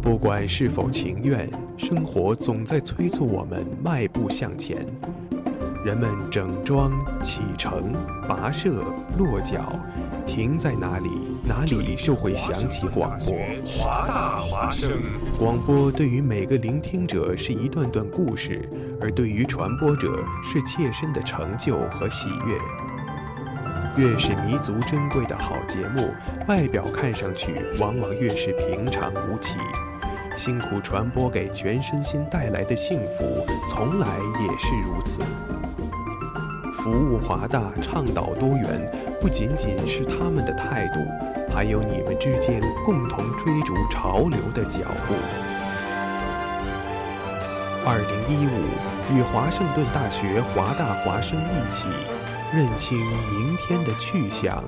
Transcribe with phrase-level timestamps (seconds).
[0.00, 4.86] 不管是否情愿，生活总在催促我们迈步向前。
[5.84, 7.94] 人们整装启程，
[8.28, 8.82] 跋涉
[9.16, 9.72] 落脚，
[10.26, 11.08] 停在哪里，
[11.46, 13.34] 哪里就会响起广播。
[13.64, 15.00] 华大华声
[15.38, 18.68] 广播对于每个聆听者是一段段故事，
[19.00, 22.58] 而对于传播者是切身的成就和喜悦。
[23.98, 26.14] 越是弥足珍贵的好节目，
[26.46, 29.58] 外表看上去往往越是平常无奇。
[30.36, 34.06] 辛苦传播给全身心带来的幸福，从来
[34.40, 35.18] 也是如此。
[36.74, 38.88] 服务华大，倡导多元，
[39.20, 41.00] 不仅仅是他们的态度，
[41.52, 45.14] 还有你们之间共同追逐潮流的脚步。
[47.84, 48.62] 二零一五，
[49.12, 51.88] 与华盛顿大学华大华生一起，
[52.50, 52.98] 认清
[53.30, 54.64] 明天的去向，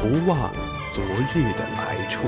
[0.00, 0.48] 不忘
[0.92, 1.02] 昨
[1.34, 2.20] 日的来处。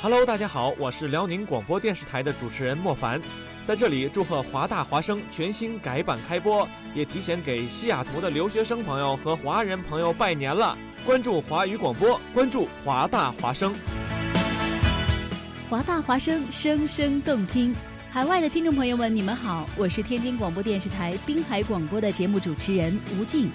[0.00, 3.22] Hello，大家好，我是辽宁广播电视台的主持人莫凡，
[3.64, 10.76] 在这里祝贺华大华生全新改版开播，也提前给西雅图的留学生朋友和华人朋友拜年了。
[11.06, 13.72] 关注华语广播，关注华大华生，
[15.72, 17.74] 华大华声声声动听。
[18.10, 23.50] 海外的听众朋友们，你们好，我是天津广播电视台滨海广播的节目主持人吴静，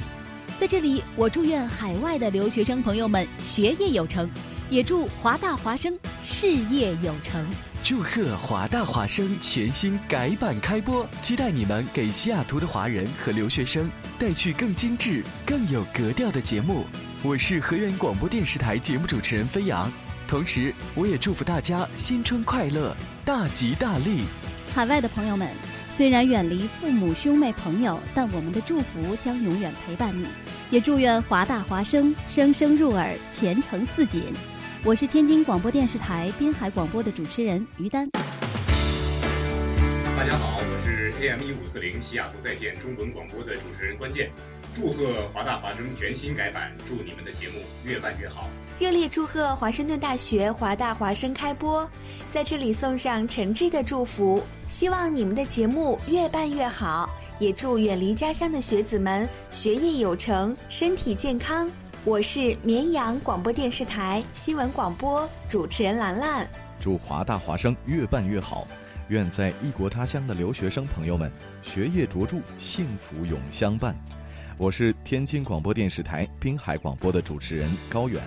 [0.60, 4.28] 在这里我祝愿海外的留学生朋友们学业有成。
[4.68, 7.46] 也祝华大华生事业有成，
[7.84, 16.84] 祝贺华大华声全新改版开播，期待你们给西雅图的华人和留学生带去更精致、更有格调的节目。
[17.22, 19.92] 我是河源广播电视台节目主持人飞扬，
[20.28, 22.94] 同时我也祝福大家新春快乐，
[23.24, 24.26] 大吉大利。
[24.76, 25.48] 海外的朋友们，
[25.94, 30.28] 虽然远离父母兄妹朋友，但我们的祝福将永远陪伴你。
[30.70, 34.26] 也祝愿华大华生声声入耳，前程似锦。
[34.84, 38.10] 我是天津广播电视台滨海广播的主持人于丹。
[38.12, 38.20] 大
[40.26, 44.30] 家好，我是 AM 一五四零西雅图在线中文广播的主持人关键。
[44.78, 48.48] 祝贺华大华生全新改版，祝你们的节目越办越好。
[48.78, 51.90] 热烈祝贺华盛顿大学华大华生开播，
[52.32, 61.68] 在这里送上诚挚的祝福，希望你们的节目越办越好，也祝远离家乡的学子们学业有成，身体健康。
[62.06, 66.48] 我是绵阳广播电视台新闻广播主持人兰兰。
[66.80, 68.68] 祝华大华生越办越好，
[69.08, 71.32] 愿在异国他乡的留学生朋友们
[71.64, 73.96] 学业卓著，幸福永相伴。
[74.60, 78.20] 我是天津广播电视台滨海广播的主持人高远。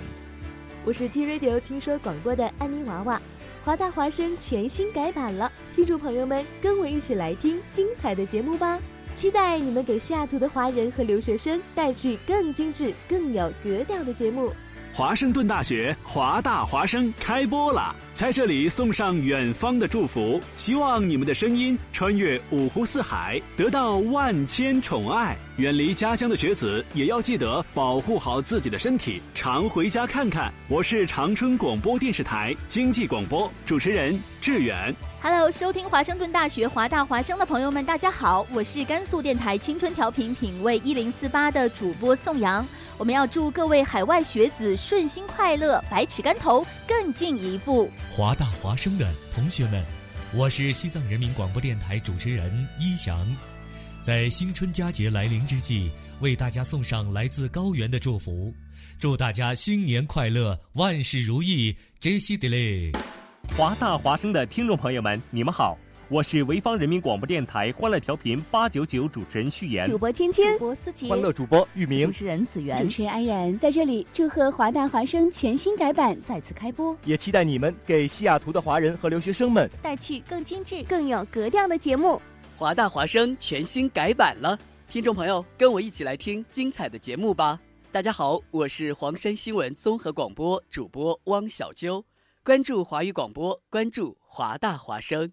[0.85, 3.21] 我是 T Radio 听说广播的安妮娃娃。
[3.65, 8.79] 华大华声全新改版了，听众朋友们跟我一起来听精彩的节目吧。
[9.13, 14.53] 期待你们给西雅图的华人和留学生带去更精致、更有格调的节目。
[14.93, 25.37] 华盛顿大学华大华声开播了，在这里送上远方的祝福，希望你们的声音穿越五湖四海，得到万千宠爱。
[25.61, 30.51] 远离家乡的学子也要记得保护好自己的身体，常回家看看。
[30.69, 34.95] 我是长春广播电视台经济广播主持人志远。
[35.21, 42.67] Hello，收听华盛顿大学华大华生的朋友们，大家好，我是甘肃电台青春调频品味一零四八的主播宋阳。
[42.97, 47.91] 我们要祝各位海外学子顺心快乐，百尺竿头更进一步。
[48.11, 49.85] 华大华生的同学们，
[50.35, 53.27] 我是西藏人民广播电台主持人一翔，
[54.11, 58.53] 在新春佳节来临之际，为大家送上来自高原的祝福，
[58.99, 61.73] 祝大家新年快乐，万事如意。
[62.01, 62.93] J C Delay。
[63.57, 65.79] 华大华声的听众朋友们，你们好，
[66.09, 82.21] 我是潍坊人民广播电台欢乐调频八九九主持人旭言，主播芊芊，主播思杰，欢乐主播玉明，主持人子源，主持人安然，在这里祝贺华大华声全新改版再次开播，也期待你们给西雅图的华人和留学生们带去更精致、更有格调的节目。
[82.61, 87.59] 华大华声全新改版了，听众朋友，跟我一起来听精彩的节目吧！
[87.91, 92.05] 大家好，我是黄山新闻综合广播主播汪小啾，
[92.45, 95.33] 关注华语广播，关注华大华声。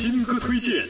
[0.00, 0.86] 新歌推荐。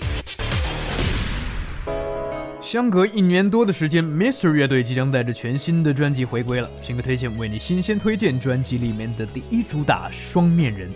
[2.60, 6.68] 相隔一年多的时间，Mr 乐队即将带着全新的专辑回归了。
[6.82, 10.90] 新歌推荐为你新鲜推荐专辑里面的第一主打《双面人》。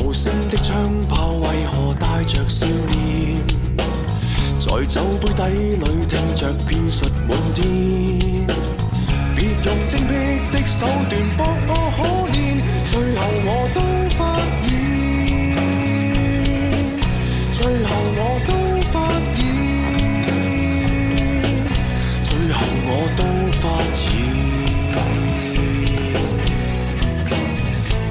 [0.00, 0.72] 无声的枪
[1.08, 3.44] 炮为何带着笑脸？
[4.60, 5.48] 在酒杯底
[5.82, 7.66] 里听着骗术满天。
[9.34, 13.97] 别用精辟的手段博我可怜，最后我都
[17.58, 18.52] 最后我都
[18.92, 18.94] 发
[19.34, 19.36] 现，
[22.22, 22.56] 最后
[22.86, 23.20] 我都
[23.58, 23.62] 发
[23.98, 24.06] 现，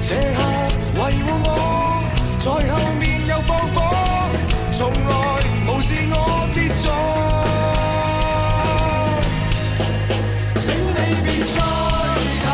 [0.02, 0.38] 这刻
[0.96, 1.48] 维护我，
[2.38, 3.76] 在后面有放火，
[4.70, 5.08] 从来
[5.66, 6.14] 无视我
[6.52, 6.84] 跌坐，
[10.58, 11.56] 请你别再
[12.44, 12.46] 提，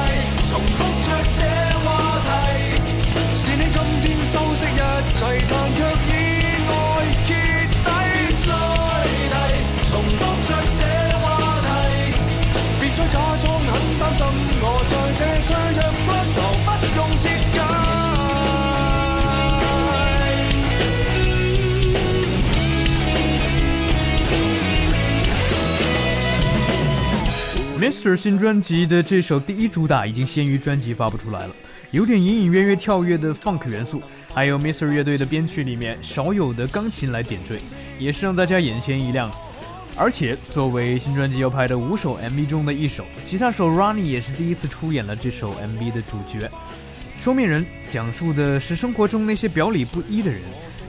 [0.48, 1.42] 重复着这
[1.82, 1.86] 话
[2.22, 2.28] 题，
[3.34, 4.78] 是你今天收拾一
[5.10, 5.18] 切。
[27.80, 31.54] Mr 新专辑的这首第一主打已经先于专辑发布出来了，
[31.90, 34.00] 有点隐隐约约跳跃的 funk 元素，
[34.32, 37.60] 还有 Mr 乐队的编曲里面少有的钢琴来点缀，
[37.98, 39.30] 也是让大家眼前一亮。
[39.96, 46.50] 而且，作为新专辑要拍的五首 MV 中的一首，吉他手 Ronnie 也是第一次出演了这首 MV 的主角。
[47.24, 50.42] 双面人讲述的是生活中那些表里不一的人，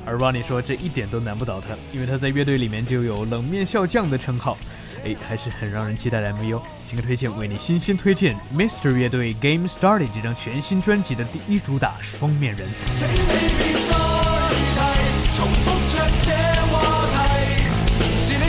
[0.05, 4.57] 而 Ronnie 说这一点都难不倒他，因为他在乐队里面就有冷面笑匠的称号。
[5.05, 6.61] 哎，还是很让人期待的 MV 哦。
[6.85, 12.67] 新歌推荐为你新鲜推荐 Mr 乐队 Game Started 这张全新专辑的第一主打《双面人》。
[12.91, 13.13] 是你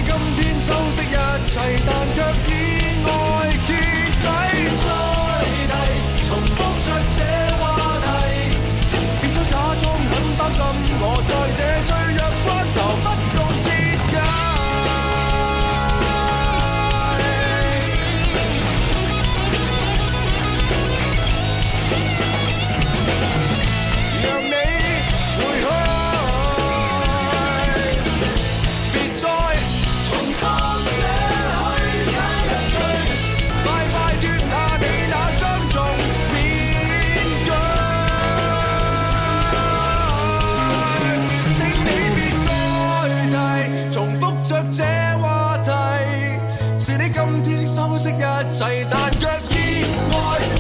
[0.03, 1.07] 今天收拾一
[1.47, 2.21] 切，但却
[2.51, 2.66] 意
[47.17, 49.55] 今天收拾一切但若意
[50.13, 50.15] 外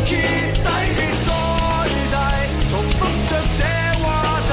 [0.06, 0.16] 揭
[0.64, 1.28] 底，别再
[2.08, 2.16] 提，
[2.66, 2.98] 重复
[3.28, 3.60] 着这
[4.00, 4.04] 话
[4.48, 4.50] 题，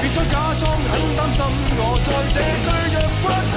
[0.00, 1.38] 别再假装很担心，
[1.78, 3.56] 我在这脆弱骨头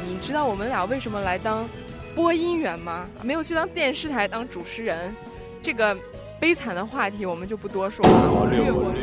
[0.21, 1.67] 知道我们俩为什么来当
[2.15, 3.07] 播音员吗？
[3.23, 5.13] 没有去当电视台当主持人，
[5.63, 5.97] 这个
[6.39, 8.93] 悲惨的话题我们就不多说了，我们略过。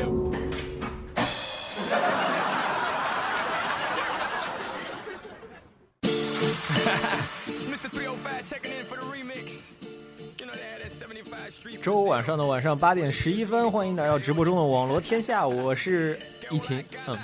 [11.82, 16.18] 周五晚上的晚上八点十一分，欢迎来到直播中的网罗天下，我是
[16.50, 17.18] 疫情，嗯，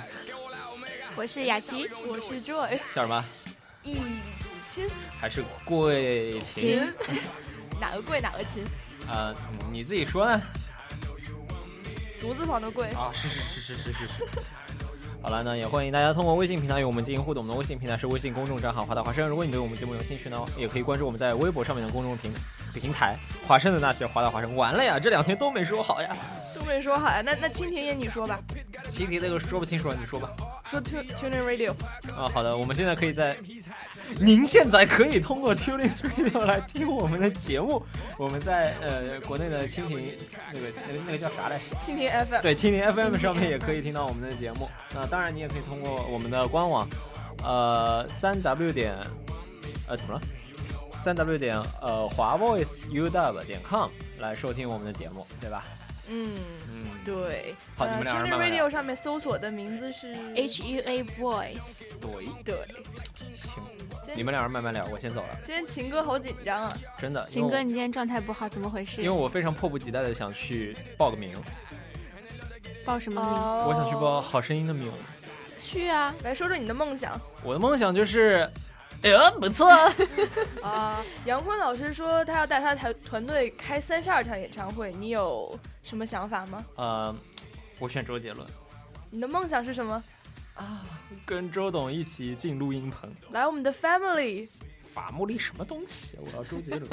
[1.15, 3.25] 我是雅琪，我是 Joy，笑什么？
[3.85, 3.97] 疫
[4.61, 4.89] 情
[5.21, 6.81] 还是贵琴？
[7.79, 8.63] 哪个贵哪个亲？
[9.07, 9.33] 呃，
[9.71, 10.41] 你自己说呢？
[12.17, 14.13] 足字旁的贵啊，是是是是是是是。
[15.21, 17.43] 好了，那也欢迎大家通过微信平台与我们进行互动。
[17.43, 19.27] 我们的微信平台是微信公众账号“华大华生”。
[19.29, 22.31] 如果你对我们节目有兴趣呢，也可以关注我们在微博上面的公众平
[22.73, 23.15] 平台
[23.47, 24.53] “华生的那些华大华生”。
[24.57, 26.15] 完了呀，这两天都没说好呀，
[26.55, 27.21] 都没说好呀。
[27.21, 28.39] 那那蜻蜓也你说吧，
[28.89, 30.29] 蜻蜓那个说不清楚了，你说吧。
[30.69, 31.71] 说 Tune Tuning Radio。
[32.15, 33.37] 啊，好的，我们现在可以在，
[34.19, 37.83] 您现在可以通过 Tuning Radio 来听我们的节目。
[38.17, 40.03] 我们在呃国内的蜻蜓
[40.53, 41.63] 那个那个那个叫啥来着？
[41.81, 42.41] 蜻蜓 FM。
[42.41, 44.69] 对，蜻蜓 FM 上面也可以听到我们的节目。
[44.93, 46.87] 那当然，你也可以通过我们的官网，
[47.43, 48.95] 呃，三 W 点，
[49.87, 50.21] 呃，怎么了？
[50.97, 55.63] 三 W 点呃华 voice uw 点 com 来收听我们的节目，对吧？
[56.09, 56.35] 嗯
[56.69, 57.55] 嗯，对。
[57.75, 61.83] 好，你们俩 Tuning Radio 上面搜索的名字是 H U A Voice。
[61.99, 62.67] 对对。
[63.35, 63.61] 行，
[64.15, 65.39] 你们俩人慢慢聊，我先走了。
[65.43, 66.77] 今天秦哥好紧张啊！
[66.97, 69.01] 真的，秦哥，你今天状态不好，怎么回事？
[69.01, 71.37] 因为我非常迫不及待的想去报个名。
[72.85, 73.31] 报什么名？
[73.31, 74.91] 哦我想去报《好声音》的名。
[75.59, 76.15] 去啊！
[76.23, 77.19] 来说说你的梦想。
[77.43, 78.49] 我的梦想就是，
[79.03, 79.69] 哎呦，不错
[80.63, 81.03] 啊！
[81.25, 86.65] 杨坤老师说他要带他团团队开三十二场演唱会，你有什么想法吗？
[86.75, 87.15] 呃，
[87.79, 88.47] 我选周杰伦。
[89.11, 90.03] 你的梦想是什么？
[90.55, 90.83] 啊，
[91.25, 93.13] 跟周董一起进录音棚。
[93.31, 94.49] 来，我们的 Family。
[94.95, 96.17] 法穆利什么东西？
[96.21, 96.89] 我要周杰伦。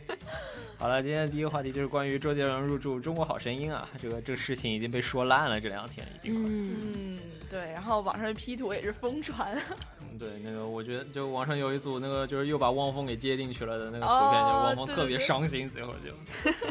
[0.78, 6.32] 好了，今天的第一个话题就是关于周杰伦入驻《中国好声音》啊，这个这个事情已经被说烂了，这两天已经。
[6.46, 9.54] 嗯，对，然后网上 P 图也是疯传。
[10.18, 16.16] 对，那个我觉得就网上有一组那个就是又把汪峰给接进去了的那个图片，哦、就汪峰特别伤心，最后就。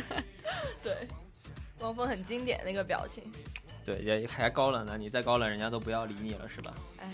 [0.81, 1.07] 对，
[1.79, 3.24] 汪峰很经典那个表情。
[3.84, 6.74] 对，也还高冷呢，你再高冷，人家都不要理你了，是吧？
[6.98, 7.07] 哎。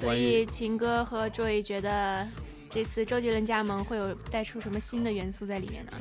[0.00, 2.26] 所以秦哥和 Joy 觉得
[2.68, 5.92] 这次周杰伦加盟会有带出什么新的元素在里面呢？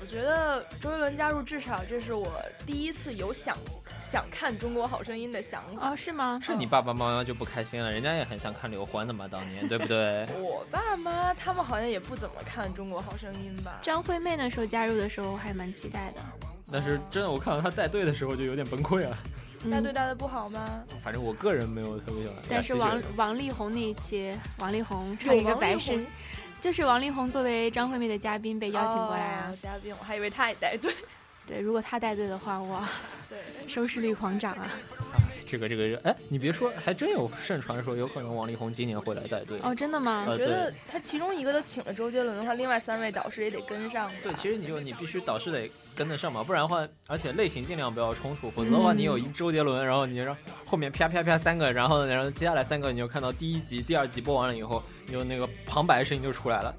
[0.00, 3.54] 我觉得周杰伦加入，至少这是我第一次有想
[4.00, 5.90] 想看《中国好声音》的想法。
[5.90, 6.40] 哦，是吗？
[6.42, 10.24] 这你爸爸妈妈就不开心了，人家也很想看刘欢的嘛，当年对不对？
[10.40, 13.80] 我爸妈他们好像也不怎么看《中国好声音》吧？
[13.82, 16.22] 张惠妹那时候加入的时候，我还蛮期待的。
[16.72, 19.18] 但是真的，我看到她带队的时候就有点崩溃了。
[19.70, 20.84] 带队带的不好吗？
[21.02, 22.36] 反正我个人没有特别喜欢。
[22.48, 26.06] 但是王王力宏那一期，王力宏唱一个白身，
[26.60, 29.54] 就是王力宏作为张惠妹的嘉宾被邀请过来啊。
[29.60, 30.92] 嘉宾，我还以为他也带队。
[31.46, 32.86] 对，如果他带队的话，哇，
[33.26, 34.70] 对，收视率狂涨啊！
[35.46, 39.58] 这个这个，哎，你别说，还真有盛传说有可能王力宏今年会来带队。
[39.62, 40.26] 哦，真的吗？
[40.28, 44.12] 我觉得他其中一个都请了周杰伦的话，另外三位导师也得跟上。
[44.22, 45.66] 对，其实你就你必须导师得
[45.98, 56.72] 跟得上嘛，不然的话，而且类型尽量不要冲突，否则的话，你有一周杰伦，然后你让后面啪啪啪三个，然后然后接下来三个，你就看到第一集、第二集播完了以后，你就那个旁白声音就出来了。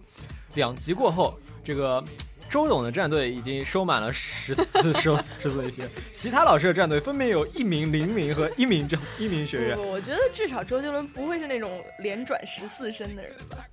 [0.56, 2.02] 两集过后，这个。
[2.50, 9.80] 周董的战队已经收满了十四、收十四位学员，其他老师的战队分别有一名零名和一名正一名学员。
[9.80, 13.64] 我觉得至少周杰伦不会是那种连转十四身的人吧？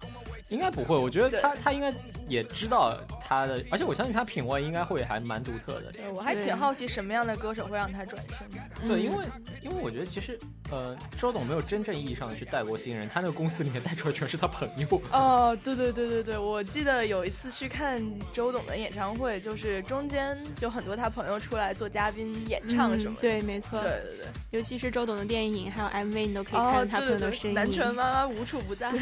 [0.49, 1.93] 应该不会，我觉得他他应该
[2.29, 5.91] 也知道他的，而且我相信他品味应该会还蛮独特的。
[5.93, 8.47] 对，我还挺好奇什么样的歌手会让他转身。
[8.89, 9.25] 对，因为
[9.63, 10.39] 因为我觉得其实
[10.71, 15.03] 呃，周董没有真正意义上的去带过新人，他那个公司里面带出来全是他朋友。
[15.11, 18.01] 哦，对对对对对，我记得有一次去看
[18.33, 23.21] 周董的演唱会，就是中间就很多他朋友出来做嘉宾演唱什么、嗯。
[23.21, 23.81] 对，没错。
[23.81, 27.55] 对对对，尤其是周董的电影还有 MV，你都可以看到他朋友的身影。
[27.55, 28.93] 南拳妈妈无处不在。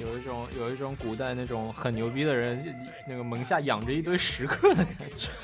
[0.00, 2.74] 有一种有一种古代那种很牛逼的人，
[3.08, 5.28] 那个门下养着一堆食客的感觉。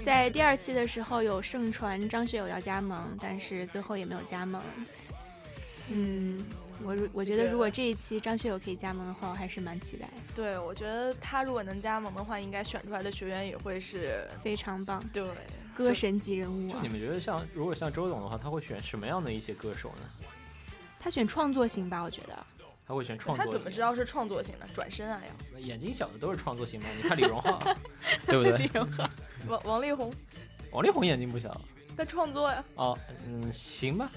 [0.00, 4.62] 在第二期的时候有盛传张学友要加盟，但是最后也没有加盟。
[5.90, 6.44] 嗯，
[6.82, 10.08] 我我觉得如果这一期张学友可以加盟的话，我还是蛮期待。
[10.34, 15.02] 对，我觉得他如果能加盟的话，应该选出来的学员也会是非常棒。
[15.12, 15.24] 对，
[15.74, 16.74] 歌神级人物、啊。
[16.74, 20.26] 就你们觉得像如果像周董的话，他会选什么样的一些歌手呢？
[20.98, 22.46] 他选创作型吧，我觉得。
[22.86, 23.52] 他会选创作型。
[23.52, 24.66] 他怎么知道是创作型的？
[24.74, 25.20] 转身啊
[25.52, 25.58] 要。
[25.58, 26.86] 眼睛小的都是创作型吗？
[26.96, 27.58] 你看李荣浩，
[28.26, 28.56] 对不对？
[28.58, 29.08] 李荣浩，
[29.48, 30.12] 王王力宏。
[30.70, 31.60] 王力宏眼睛不小。
[31.96, 32.64] 在创作呀。
[32.74, 34.10] 哦，嗯，行吧。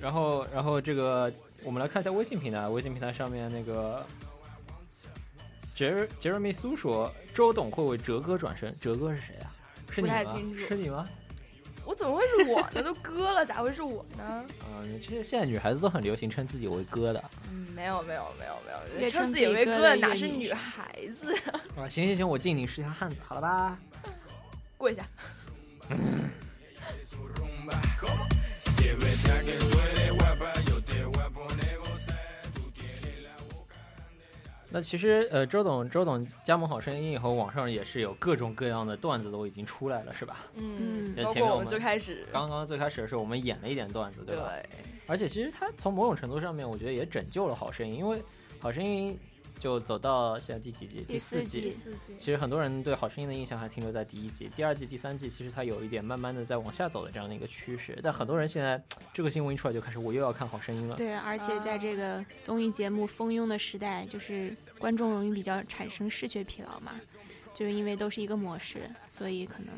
[0.00, 1.32] 然后，然后这个
[1.62, 2.68] 我们来看一下微信平台。
[2.68, 4.04] 微信平台上面那个
[5.74, 8.74] 杰杰瑞米苏说，周董会为哲哥转身。
[8.78, 9.52] 哲哥是谁啊？
[9.90, 10.24] 是你吗？
[10.68, 11.08] 是你吗？
[11.84, 12.82] 我怎么会是我呢？
[12.82, 14.44] 都哥了，咋会是我呢？
[14.70, 17.24] 嗯，这些现在女孩子都很流行称自己为哥的。
[17.50, 18.54] 嗯，没有没有没有
[18.98, 21.60] 没有，称自己为哥的哪是女孩子啊？
[21.82, 23.78] 啊，行行行，我敬你是条汉子，好了吧？
[24.76, 25.06] 跪下。
[34.72, 40.46] 那其实，呃，周董周董加盟好声音以后，网上也是有各种各样的段子都已经出来了，是吧？
[40.54, 44.50] 嗯，包括我们最开始，刚刚最开始的时候，我们演了一点段子，对吧？
[45.06, 48.22] 而且其实他从某种程度上面，我觉得也拯救了好声音，因为
[48.58, 49.18] 好声音。
[49.62, 51.04] 就走到现在第几季？
[51.06, 51.72] 第四季。
[52.18, 57.96] 其实很多人对《好声音》的印象还停留在第一季、第二季、第三季，其实它有一点慢慢的在往下走的这样的一个趋势。
[58.02, 58.82] 但很多人现在
[59.14, 60.96] 这个新闻一出来就开始，我又要看《好声音》了。
[60.96, 67.00] 对，而且在这个综艺节目蜂拥的时代，就是观众容易比较产生视觉疲劳嘛，
[67.54, 69.68] 就是因为都是一个模式，所以可能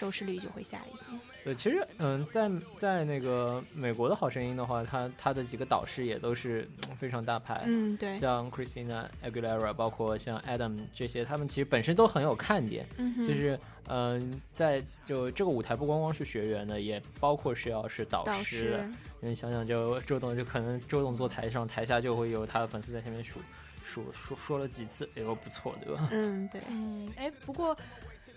[0.00, 1.20] 收视率就会下一点。
[1.44, 6.66] 对，其实嗯，在在那个美国的好声音的话，他他的几个导师也都是
[6.98, 12.86] 非常大牌，嗯，对，像 Christina Aguilera，包括像 Adam 这些，他们其实本身都很有看点。
[12.96, 13.58] 嗯，其实
[13.88, 18.90] 嗯，在就这个舞台不光光是学员的，也包括是要是导师的。
[19.20, 23.40] 你想想，就周董就可能周董坐台上，台下就会有他的粉丝在下面数
[23.82, 26.08] 数说说了几次，哎呦不错，对吧？
[26.10, 27.76] 嗯，对，嗯，哎，不过。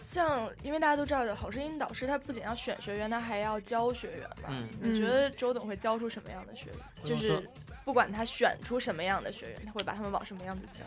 [0.03, 4.49] 像，因为大家都知道的好声音导师，他不仅要选学员，他还要教学员嘛。
[4.49, 6.75] 嗯，你觉得周董会教出什么样的学员？
[7.05, 7.49] 就是
[7.85, 10.83] 不管他选出什么样的学员，他会把他们往什么样子教？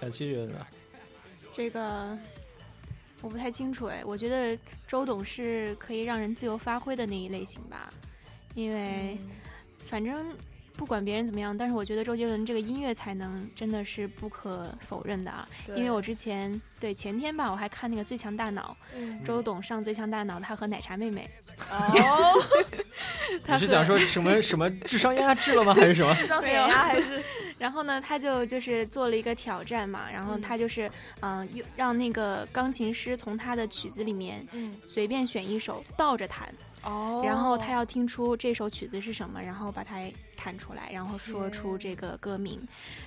[0.00, 0.66] 小七觉得，
[1.52, 2.18] 这个
[3.22, 4.02] 我不太清楚哎。
[4.04, 7.88] 我觉得周董是可以让人自由发挥的那一类型吧，
[8.54, 9.16] 因为
[9.86, 10.36] 反正。
[10.80, 15.46] 不管别人怎么样，但是我觉得周杰伦这个音乐才能真的是不可否认的啊！
[15.76, 18.74] 因为我之前对前天吧，我还看那个《最强大脑》，
[19.22, 21.28] 周董上《最强大脑》，他和奶茶妹妹。
[21.70, 22.42] 哦，
[23.46, 25.74] 你是想说什么什么智商压制了吗？
[25.74, 26.14] 还是什么？
[26.14, 27.22] 智商碾压 还是？
[27.58, 30.90] 然后呢，他就就是做了一个挑战嘛，然后他就是
[31.20, 34.48] 嗯，让那个钢琴师从他的曲子里面
[34.86, 36.48] 随便选一首倒着弹。
[36.82, 39.96] 哦，然后他要听出这首曲子是什么，然后把它
[40.40, 42.58] 弹出来，然后说出这个歌名。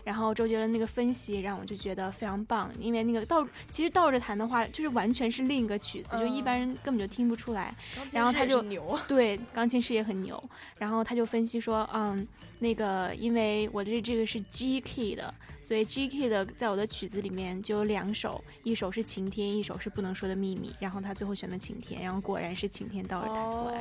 [0.04, 7.74] 然后周杰伦那个分析让我就觉得非常棒，因为那个倒其实倒着弹的话，就是完全是另一个曲子，就一般人根本就听不出来。
[8.12, 8.62] 然后他就
[9.08, 10.42] 对钢琴师也很牛，
[10.78, 12.28] 然后他就分析说，嗯，
[12.60, 20.76] 那个因为我的这个是 G key 的，所以 G key 的在我的曲子里面就有两首，一首是晴天，一首是不能说的秘密。
[20.80, 23.44] 然后他最后选的晴天，然后果然是晴天倒着弹。
[23.44, 23.74] 哦，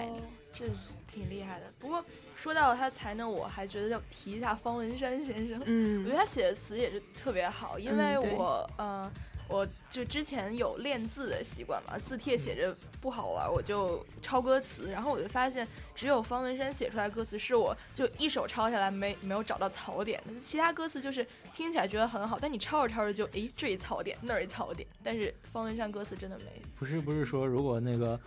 [0.53, 0.73] 这是
[1.13, 1.73] 挺厉害的。
[1.79, 2.05] 不过
[2.43, 5.63] 说到他才能，我还觉得要提一下方文山先生。
[5.65, 9.09] 嗯，我觉得他写的词也是特别好，因为我，嗯，
[9.47, 26.61] 我就之前有练字的习惯嘛，字帖写着不好玩，我就抄歌词，然后我就发现只有方文山写出来歌词是我就一手抄下来没没有找到槽点的，其他歌词就是听起来觉得很好，但你抄着抄着就诶这一槽点那儿一槽点，但是方文山歌词真的没。
[26.77, 28.19] 不是不是说如果那个。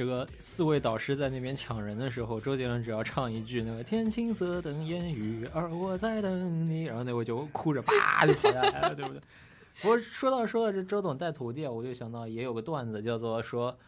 [0.00, 9.20] 这个四位导师在那边抢人的时候，周杰伦只要唱一句那个“天青色等烟雨，而我在等你”，然后那位就哭着啪就跑下来了，对不对？
[9.82, 13.78] 不过说到说到这周董带徒弟啊，我就想到也有个段子，叫做说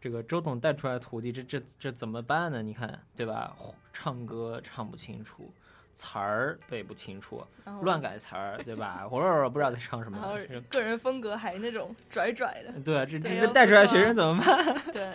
[0.00, 2.62] 这个周董带出来徒弟，这这这怎么办呢？
[2.62, 3.56] 你看对吧？
[3.92, 5.52] 唱歌唱不清楚，
[5.94, 7.44] 词儿背不清楚，
[7.82, 9.06] 乱改词儿，对吧？
[9.10, 10.38] 我我不知道在唱什么，
[10.70, 12.72] 个人风格还那种拽拽的。
[12.80, 14.74] 对，这这这带出来学生怎么办？
[14.92, 15.10] 对。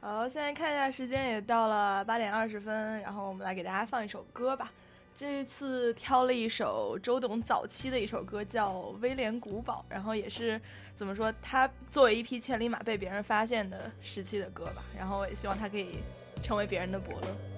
[0.00, 4.72] 好，现在看一下时间，也到了八点二十分，然后我们来给大家放一首歌吧。
[5.14, 10.60] 这次挑了一首周董早期的一首歌，叫《威廉古堡》，然后也是
[10.94, 14.82] 怎么说，他作为一匹千里马被别人发现的时期的歌吧。
[14.98, 15.98] 然后也希望他可以
[16.42, 17.51] 成为别人的伯乐。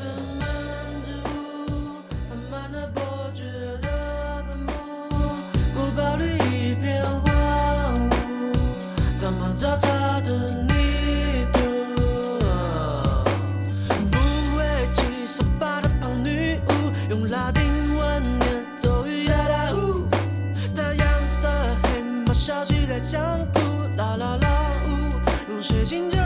[0.00, 0.08] 藤
[2.50, 3.44] 蔓爬满爵
[3.82, 3.88] 的
[4.48, 4.72] 坟墓
[5.74, 9.30] 古堡里一片荒芜
[10.22, 10.30] 的
[10.64, 11.60] 泥土
[14.10, 14.16] 不
[14.56, 14.58] 会
[15.82, 16.70] 的胖女巫
[17.10, 17.62] 用拉丁
[17.96, 20.08] 文念咒语啦啦呜
[20.74, 21.06] 太阳
[21.42, 22.00] 的黑
[23.96, 24.48] 啦啦啦
[25.50, 26.19] 呜水晶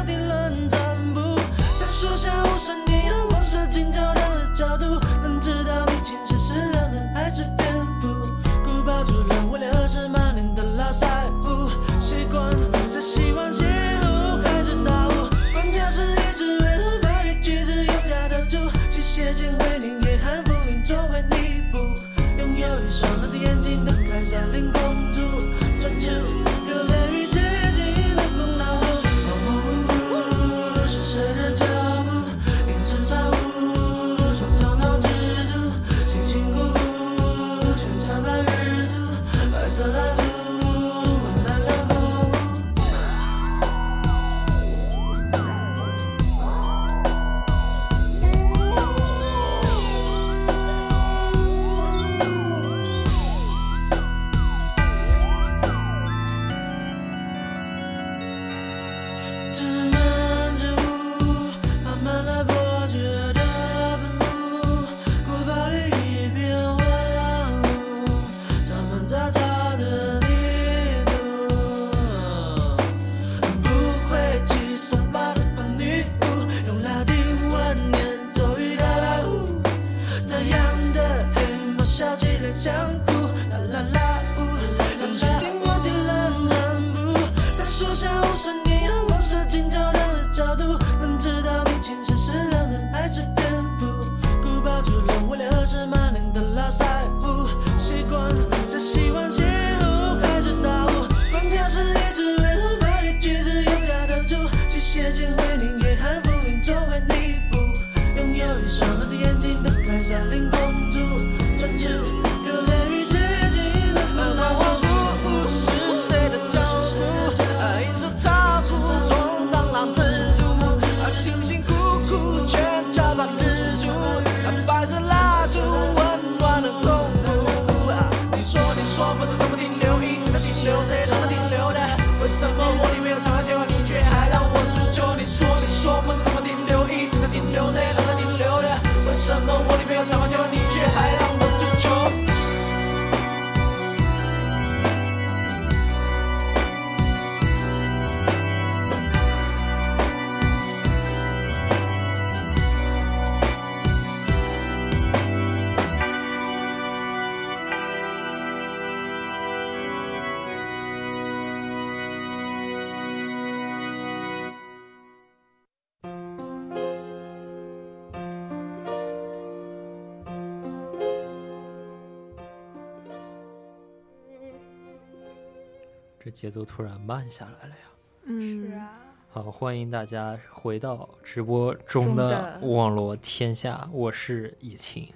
[176.45, 177.87] 节奏突然慢下来了呀。
[178.25, 185.09] 嗯，是啊，好，欢迎大家回到直播中的网络天下，我是以晴。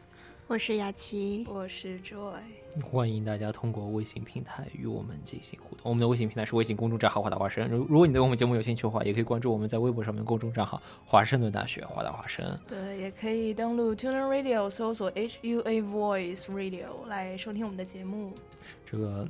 [0.47, 2.33] 我是雅琪，我是 Joy。
[2.83, 5.81] 欢迎大家通过微信平台与我们进行互动。
[5.83, 7.69] 我们的微信平台是微信公众账号“华大华生”。
[7.71, 18.33] 如如果你对我们节目有兴趣的话，也可以关注我们在微博上面公众账号“华盛顿大学华大华生对，也可以登录 Tuner Radio 搜索 H U A Voice Radio 来收听我们的节目。”。
[18.91, 19.29] 这个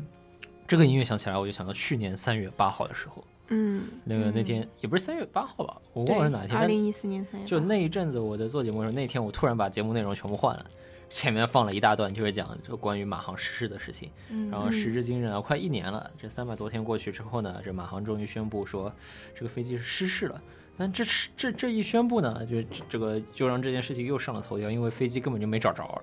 [0.68, 6.54] 这个音乐响起来，我就想到去年三月八号的时候，嗯，那个那天也不是三月八号吧，我忘了是哪天。
[6.54, 10.66] 二零一四年三月，就那一阵子我在做节目的时候，那天我突然把节目内容全部换了。
[11.09, 14.11] 前面放了一大段，就是讲这关于马航失事的事情。
[14.28, 18.92] 嗯然后时至今日啊，快一年了，这三百多天过去之后呢，这马航终于宣布说
[19.35, 20.38] 这个飞机是失事了。
[20.76, 21.02] 但这
[21.35, 26.02] 这这一宣布呢，就这个就让这件事情又上了头条，因为飞机根本就没找着。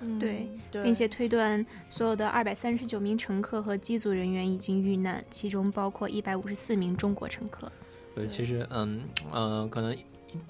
[0.00, 7.70] 嗯对，对并且推断所有的二百三十九名乘客和机组人员已经遇难，其中包括一百五十四名中国乘客。
[8.14, 10.04] 对，其实嗯嗯、呃可能一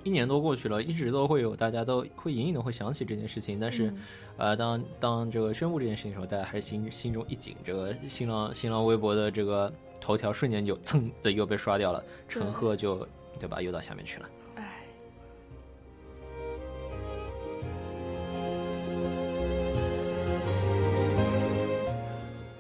[0.04, 3.98] 一年多过去了，一直都会有大家都会隐隐的会想起这件事情，但是，嗯
[4.36, 13.06] 呃，当当这个宣布这件事情的时候，大家还是心心中一紧，这个新浪新浪微博的这个头条瞬间就蹭的又被刷掉了，陈赫就
[13.38, 14.28] 对吧，又到下面去了。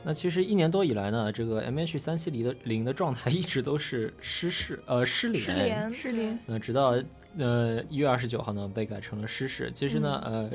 [0.08, 6.38] 那其实一年多以来呢，这个 M H 三七零的零的状态 一直都是失事，呃失联，失联，失联。
[6.46, 6.96] 那直到
[7.36, 9.68] 呃一月二十九号呢，被改成了失事。
[9.74, 10.50] 其实呢，呃，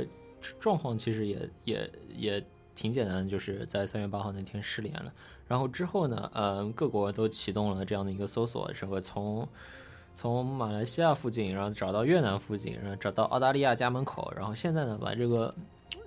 [0.58, 5.12] 状况其实也也也挺简单的，就是在三月八号那天失联了。
[5.50, 9.46] 然后之后呢，呃，各国都启动了这样的一个搜索，整个从
[10.16, 15.54] 从马来西亚附近，然后找到越南附近，然后找到澳大利亚家门口，然后现在呢，把这个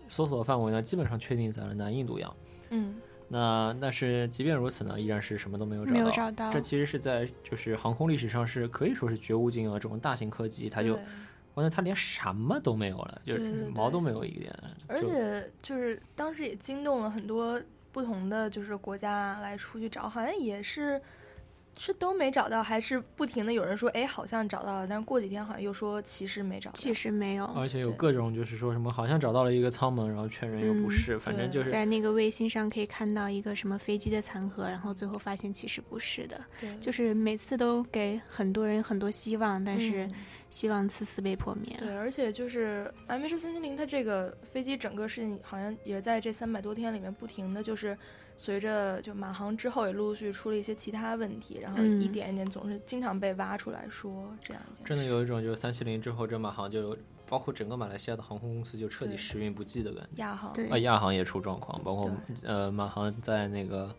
[0.08, 2.34] 搜索范围呢，基本上确定在了南印度洋。
[2.70, 2.94] 嗯，
[3.34, 5.98] 那但是即便如此呢，依然是什么都没有找到。
[5.98, 10.94] 没有找到这其实是在就是航空历史上是可以说是绝无仅有的这种大型客机，它就
[11.52, 14.54] 关键它连什么都没有了，就是毛都没有一点。
[14.86, 21.02] 而且就是当时也惊动了很多不同的就是国家来出去找，好像也是
[21.76, 26.76] 是都没找到，还是不停的有人说哎好像找到了，但是过几天好像又说其实没找到。
[26.76, 36.40] 其实没有，而且有各种就是说什么好像找到了一个舱门，然后确认又不是，嗯反正就是在那个卫星上可以看到一个什么飞机的残骸，然后最后发现其实不是的。
[36.60, 40.14] 对就是每次都给很多人很多希望，但是嗯
[40.54, 41.76] 希望次次被破灭。
[41.80, 47.98] 对，而且就是《M H 三七零》，它这个飞机整个事情好像也在这三百多天里面不停的就是
[48.36, 52.00] 随着就马航之后也陆陆续续出了一些其他问题，然后嗯。
[52.00, 56.96] 一点一点总是经常被挖出来说这样一件真的有一种就是三七零之后，这马航就
[57.28, 60.22] 包括整个马来西亚的航空公司就彻底时运不济的感觉。
[60.22, 60.52] 亚航。
[60.52, 60.68] 对。
[60.68, 62.08] 啊，亚航也出状况，包括
[62.44, 63.92] 呃马航在那个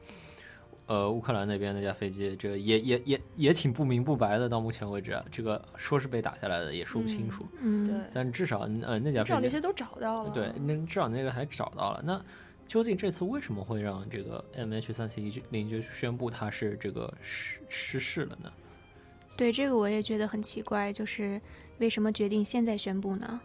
[0.87, 7.45] 呃乌克兰那边那架飞机，这个也也也也挺不明不白的，到目前为止啊，这个说是被打下来的，也说不清楚。
[7.61, 10.31] 嗯，对，但至少呃那架飞机至少那些都找到了。
[10.31, 12.01] 对，那至少那个还找到了。
[12.05, 12.21] 那
[12.67, 18.51] 究竟这次为什么会让这个 MH 三七零就宣布它是这个失失事了呢？
[19.37, 21.41] 对这个我也觉得很奇怪，就是
[21.79, 23.39] 为什么决定现在宣布呢？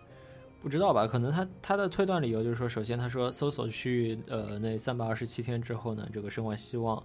[0.63, 1.07] 不知道吧？
[1.07, 7.03] 可能他他的推断理由就是说，首先他说搜索区域呃那三百二十七天之后呢，这个生还希望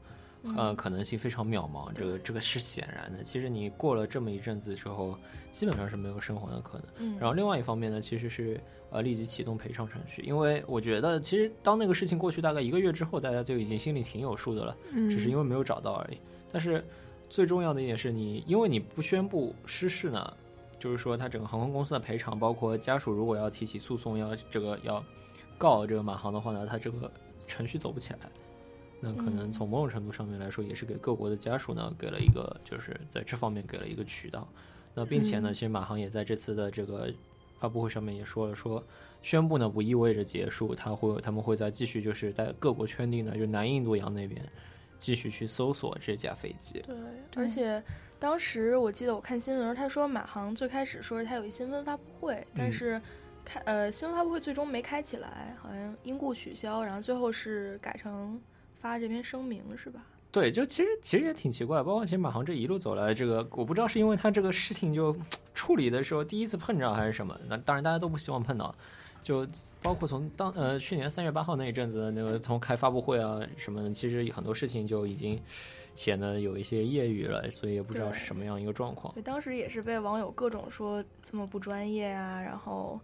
[0.56, 3.24] 呃嗯可能性非常渺茫，这个这个是显然的。
[3.24, 5.18] 其实你过了这么一阵子之后，
[5.52, 6.88] 基本上是没有生还的可能。
[7.00, 8.60] 嗯然后另外一方面呢，其实是
[8.92, 16.18] 呃立即启动赔偿程序，因为我觉得其实当那个事情过去大概一个月之后，大家就已经心里挺有数的了，嗯只是因为没有找到而已。
[16.52, 16.84] 但是
[17.30, 20.34] 最重要的一点是你，因为你不宣布失事呢，
[20.80, 25.04] 就是说他整个航空公司的赔偿，包括家属如果要提起诉讼，要这个要
[25.58, 27.12] 告这个马航的话呢，他这个
[27.48, 28.20] 程序走不起来。
[29.06, 34.48] 那可能嗯从某种程度上面来说，也是给各国的家属呢给了一个，就是在这方面给了一个渠道。
[34.96, 37.14] 那并且呢，嗯其实马航也在这次的这个
[37.60, 38.84] 发布会上面也说了，说
[39.22, 44.42] 宣布呢不意味着结束，他会他们会在继续就是在各国圈地呢，就是南印度洋那边
[44.98, 46.82] 继续去搜索这架飞机。
[46.86, 46.96] 对，
[47.36, 47.84] 而且
[48.18, 53.02] 当时我记得我看新闻，他说马航最开始说是他有一新闻发布会，但嗯是
[53.44, 58.40] 开呃新闻发布会最终没开起来，好像因故取消，然后最后是改成
[58.86, 60.00] 发这篇声明是吧？
[60.32, 65.16] 对，就其实其实也挺奇怪，包括其实马航这一路走来，这个我不知道是因为他这个事情就
[65.56, 68.76] 处理的时候第一次碰着还是什么，那当然大家都不希望碰到，
[69.24, 69.48] 就
[69.82, 75.42] 包括从当呃去年三月八号那一阵子，那个从开发布会啊什么的，其实很多事情就已经
[75.96, 79.12] 显得有一些业余了，所以也不知道是什么样一个状况。
[79.16, 83.00] 对，当时也是被网友各种说这么不专业啊，然后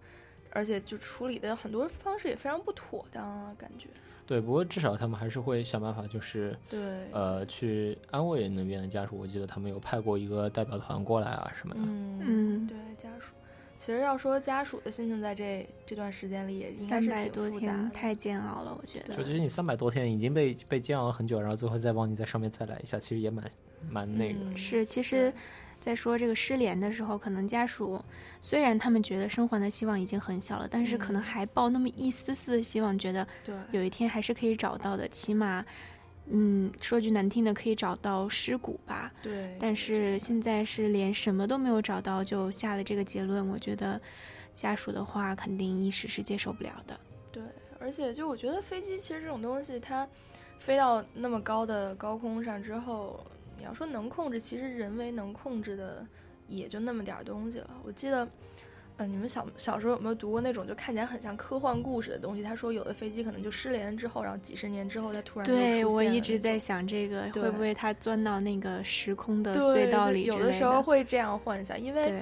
[0.51, 3.87] 而且就处理的很多方式也非常不妥当啊，感觉。
[4.31, 6.79] 对，不过至少他们还是会想办法，就是对
[7.11, 9.17] 呃去安慰那边的家属。
[9.17, 11.81] 我记得他们有派过一个代表团过来啊什么的。
[11.83, 13.33] 嗯嗯对家属。
[13.77, 19.15] 其实要说家属的心情，在这这段时间里也应该是三百多挺复杂太煎熬了，我觉得。
[19.17, 23.43] 我觉得你三百多天已经被被煎熬了很久，然后最后再帮你在上面再来一下，其实也蛮
[23.89, 24.39] 蛮那个。
[24.39, 25.33] 嗯是，其实，
[25.81, 28.01] 在说这个失联的时候，可能家属
[28.39, 35.65] 虽然他们觉得生还的希望已经很小了，但是可能还抱那么一丝丝的希望，觉得对有一天还是可以找到的，起码。
[36.33, 39.11] 嗯，说句难听的，可以找到尸骨吧。
[39.21, 39.57] 对。
[39.59, 43.99] 但是现在是连什么都没有找到就下了这个结论，我觉得
[44.55, 46.97] 家属的话肯定一时是接受不了的。
[47.33, 47.43] 对，
[47.79, 50.07] 而且就我觉得飞机其实这种东西，它
[50.59, 53.19] 飞到那么高的高空上之后，
[53.61, 56.03] 你要说能控制，其实人为能控制的
[56.47, 57.69] 也就那么点儿东西了。
[57.83, 58.27] 我记得，
[58.97, 62.41] 嗯、你们小小时候有没有读过那种就看起来很像科幻故事的东西？
[62.41, 72.21] 他说有的飞机可能就失联之后，然后几十年之后再突然又对我一直在想这个，会不会它钻到那个时空的隧道里有的时候会这样幻想，因为对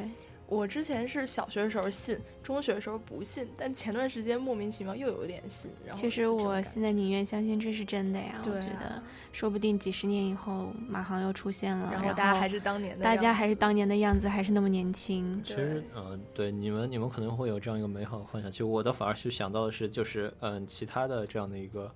[0.50, 5.70] 我之前是小学的时候信，中学的时候不信，但前段时间莫名其妙又有点信。
[5.86, 15.40] 然后其实我现在宁愿相信这是真的呀，啊我觉得说不定几十年以后马航又出现了，然然后大家还是当年的大家还是当年的样子，还是那么年轻。
[15.44, 18.52] 其实，呃，对你们，你们可能会有这样一个美好的幻想。
[18.52, 21.94] 其实我的反而去想到的是，就是嗯、其他的这样的一个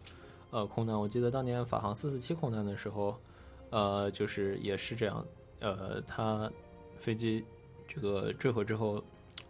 [0.52, 0.96] 呃空难。
[1.00, 3.18] 我记得当年法航四四七空难的时候，
[3.72, 5.26] 呃，就是也是这样，
[5.60, 6.52] 呃，它
[6.98, 7.44] 飞机
[7.88, 9.04] 这个坠毁之后，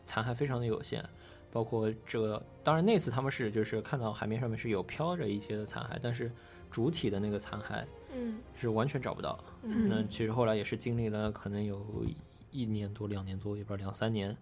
[0.06, 1.04] 残骸非常的有限，
[1.52, 6.32] 包括这个，当然那次他们是就是看到海面上面是有飘着一些的残骸，但是
[6.69, 9.38] 主体的那个残骸，嗯，是完全找不到。
[9.62, 9.88] 嗯。
[9.89, 12.06] 那其实后来也是经历了可能有
[12.52, 14.36] 一年多、两年多，也不知道两三年，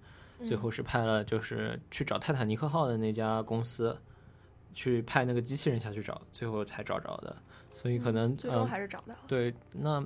[0.44, 3.98] 最后是派了就是去找泰坦尼克号的那家公司，
[4.74, 7.36] 去派那个机器人下去找，最后才找着的。
[7.74, 9.14] 所以可能、嗯最终呃还是找到。
[9.14, 10.04] 了对，那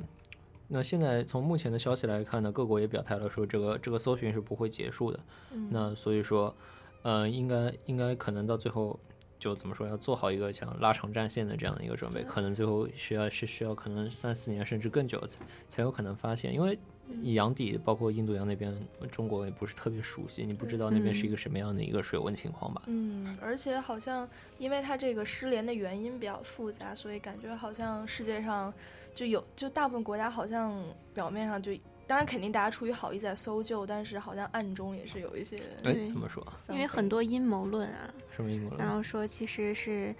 [0.67, 5.19] 那现在从目前的消息来看呢，各国也表态了，说这个这个搜寻是不会结束的。
[5.51, 6.55] 嗯那所以说，
[7.03, 8.99] 呃，应该应该可能到最后
[9.37, 16.77] 就怎么说，要做好一个想拉长战线的这样的一个准备，可能最后需要是需要可能三四年甚至更久才才有可能发现，因为
[17.21, 18.75] 洋底包括印度洋那边，
[19.11, 22.81] 中国也不是特别熟悉，你不知道那边是一个什么样的一个水温情况吧？
[22.87, 28.73] 嗯，而且好像因为它这个失联的原因比较复杂，所以感觉好像世界上
[29.15, 30.79] 就有就大部分国家好像
[31.13, 31.71] 表面上就。
[32.07, 35.57] 当然，肯定大家出于好意在搜救，但是好像暗中也是有一些。
[35.83, 36.45] 哎，怎么说？
[36.69, 38.79] 因为很多阴谋论啊，什么阴谋论？
[38.79, 40.13] 然后说其实是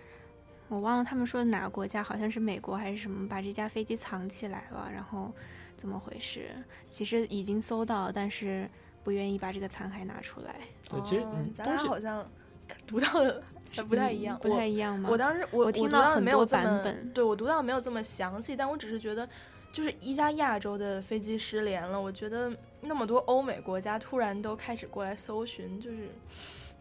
[0.68, 5.32] 我忘了他们说的哪个国家，好像是美国还是什么，把这架飞机藏起来了，然后
[5.78, 6.50] 怎么回事？
[6.90, 8.68] 其实已经搜到了，但是
[9.04, 10.56] 不愿意把这个残骸拿出来。
[10.90, 12.28] 对，其实咱俩好像
[12.88, 13.42] 读到的
[13.74, 19.28] 还不太一样，不太一样吗我我当时我我听到很多没有这么版本对我读到没有这么详细，但我只是觉得，
[19.72, 22.52] 就是一家亚洲的飞机失联了，我觉得
[22.82, 26.10] 那么多欧美国家突然都开始过来搜寻，就是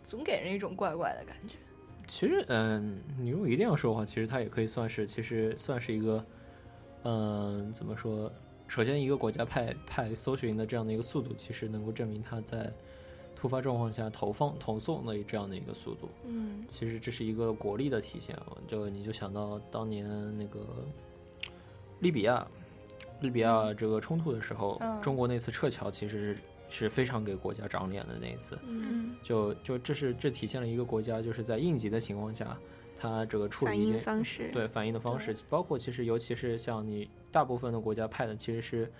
[0.02, 1.54] 总给人一种怪怪的感觉。
[2.06, 6.24] 其实，嗯，你如果一定要说的话，其实它也可以算是，其实算是一个，
[7.04, 8.30] 嗯，怎么说？
[8.68, 12.70] 首先，一个国家派派搜寻的这样的一个速度，其实能够证明它在
[13.44, 16.08] 突发状况下投放投送的这样的一个速度。
[16.24, 18.34] 嗯其实这是一个国力的体现。
[18.66, 20.60] 就你就想到当年那个
[22.00, 22.46] 利比亚，
[23.20, 28.58] 利比亚这个冲突的时候，嗯中国那次撤侨其实是是非常给国家长脸的那一次。
[28.66, 32.56] 嗯就就这是这体现了一个国家就是在应急的情况下，
[32.98, 38.90] 它这个处理一些方式对反应的方式，包括其实尤其是像你大部分的国家派的其实是。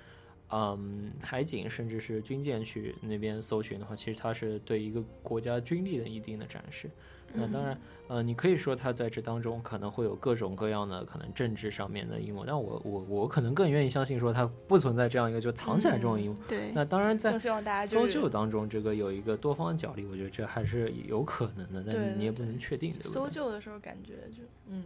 [0.56, 6.88] 嗯，海警甚至是军舰去那边搜寻的话，其实它是对一个国家军力的一定的展示。
[7.36, 16.36] 那当然，呃，你可以说它在这当中可能会有各种各样的可能政治上面的阴谋，但我我我可能更愿意相信说它不存在这样一个就藏起来这种阴谋。
[16.46, 23.32] 对那当然在搜救当中，这个有一个多方的角力，我觉得这还是有可能的，对但你也不能确定，对不搜对？
[23.32, 24.84] 救的时候感觉就嗯，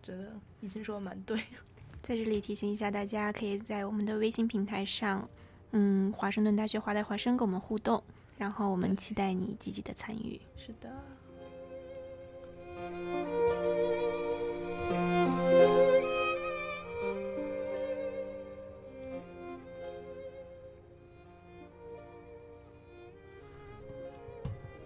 [0.00, 1.40] 觉得已经说的蛮对。
[2.06, 5.28] 在这里提醒一下大家，可以在我们的微信平台上，
[5.72, 8.00] 嗯，华盛顿大学华大华生跟我们互动，
[8.38, 10.40] 然后我们期待你积极的参与。
[10.56, 10.88] 是的。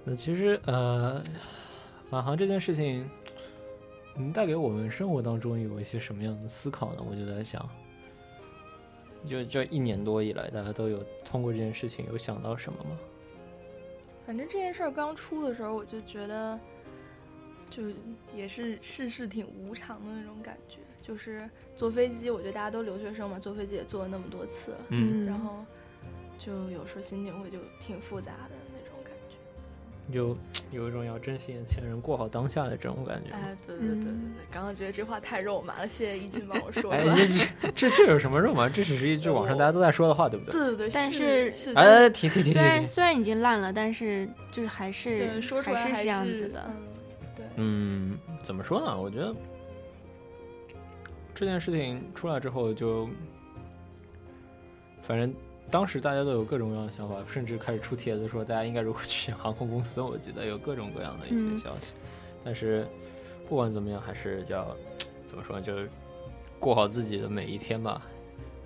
[0.07, 1.23] 那其实呃，
[2.09, 3.07] 马航这件事情，
[4.21, 7.03] 能带给我们生活当中有一些什么样的思考呢？
[7.09, 7.69] 我就在想，
[9.27, 12.99] 就这一年多以来，大家都有通过这件事情有想到什么吗？
[14.27, 16.61] 反正这件事儿刚出的时候，我就觉得，
[17.69, 17.83] 就
[18.37, 20.77] 也是世事挺无常的那种感觉。
[21.03, 25.65] 就是坐飞机，我觉得大家都留学生嘛，坐飞机也坐了那么多次了，嗯然后
[26.39, 28.55] 就有时候心情会就挺复杂的。
[30.13, 30.37] 就
[30.73, 33.33] 有一种要珍惜眼前人，过好当下的这种感觉。
[33.33, 34.13] 哎，对对对对对，
[34.51, 37.05] 刚刚觉得这话太肉麻了，谢谢一静帮我说 出哎，
[37.61, 38.69] 这这这有什么肉麻？
[38.69, 40.53] 这只是一句网上大家都在说的话，对不对？
[40.53, 46.71] 对对对，但是是哎停停停虽然虽然已经烂了，但是就是还是对说出来还还是这样子的。
[47.57, 48.97] 嗯，怎么说呢？
[48.97, 49.35] 我觉得
[51.35, 53.09] 这件事情出来之后就，
[55.03, 55.35] 反正
[55.71, 60.01] 当时大家都有各种各样的想法，甚至开始出帖子说大家应该如何去选航空公司。
[60.01, 61.95] 我记得有各种各样的一些嗯消息，
[62.45, 62.87] 但是
[63.49, 64.77] 不管怎么样，还是要
[65.27, 65.89] 怎么说呢，就是
[66.59, 68.03] 过好自己的每一天吧。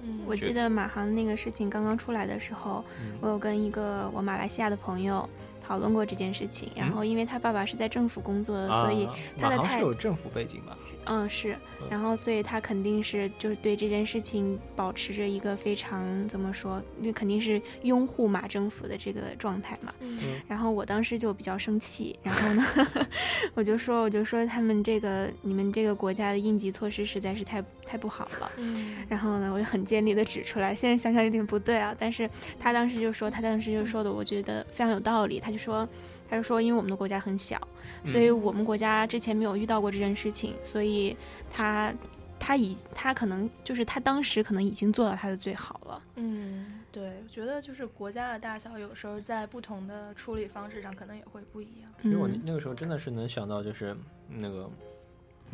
[0.03, 5.29] 嗯我记得马航那个事情刚刚出来的时候，嗯我有跟一个我马来西亚的朋友
[5.67, 6.69] 讨论过这件事情。
[6.77, 10.77] 然后因为他爸爸是在政府工作的，所以他的太是有政府背景吧？
[11.07, 11.57] 嗯，是，
[11.91, 19.93] 然后所以他肯定是就是对这件事情保持着一个非常怎么说，那肯定是拥护马政府的这个状态嘛。
[20.01, 22.65] 嗯然后我当时就比较生气，然后呢，
[23.55, 28.51] 我就说我就说他们这个你们这个国家的应急措施实在是太太不好了。
[28.57, 32.29] 嗯然后呢，我就很尖利的指出来，现在想想有点不对啊，但是
[32.59, 35.39] 他当时就说，他当时就说的，我觉得非常有道理。
[35.39, 35.89] 他就说，
[36.35, 37.61] 他就说，因为我们的国家很小，
[38.05, 41.16] 所以我们国家之前没有遇到过这件事情，所以
[41.53, 41.95] 他
[42.41, 46.03] 他已他可能就是他当时可能已经做到他的最好了。
[46.16, 51.91] 嗯，对，我觉得就是国家的大小，有时候在不同的处理方式上，可能也会不一样。
[52.03, 53.97] 因为我嗯那个时候真的是能想到，就是
[54.28, 54.68] 那个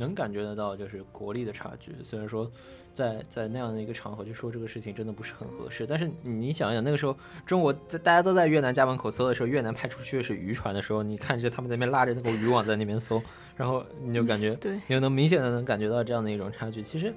[0.01, 1.95] 能感觉得到就是国力的差距。
[2.03, 2.51] 虽然说
[2.93, 13.23] 在在那样的一个场合去说这个事情真的不是很合适，但是你想想那个时候中国在大家都在越南家门口搜的时候，越南派出去的是渔船的时候，你看着他们在那边拉着那个渔网在那边搜，
[13.57, 16.83] 然后你就感觉对，你就能明显的能感觉到这样的一种差距。
[16.83, 17.15] 其实，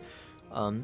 [0.53, 0.83] 嗯。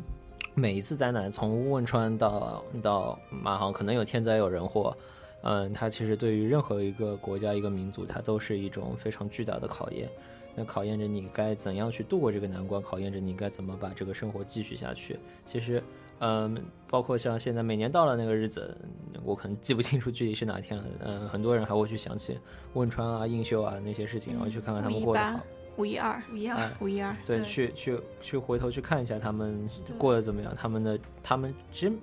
[0.56, 4.97] 每一次灾难，从汶川到到马航，可能有天灾有人祸，
[5.43, 10.10] 嗯，它其实对于任何一个国家、一个民族，它都是一种非常巨大的考验。
[10.56, 15.20] 那考验着你该怎样去度过这个难关，考验着你该怎么把这个生活继续下去。
[15.45, 15.82] 其实，
[16.20, 18.78] 嗯，包括像现在每年到了那个日子，
[19.24, 22.39] 我可能记不清楚具体是哪天了，嗯，很多人还会去想起
[22.74, 25.39] 汶川啊、映秀啊那些事情，然后去看看他们过得好。
[25.78, 31.93] 五一二，五一二，五一二，对，去去去回头去看一下他们过得怎么样，他们的他们其实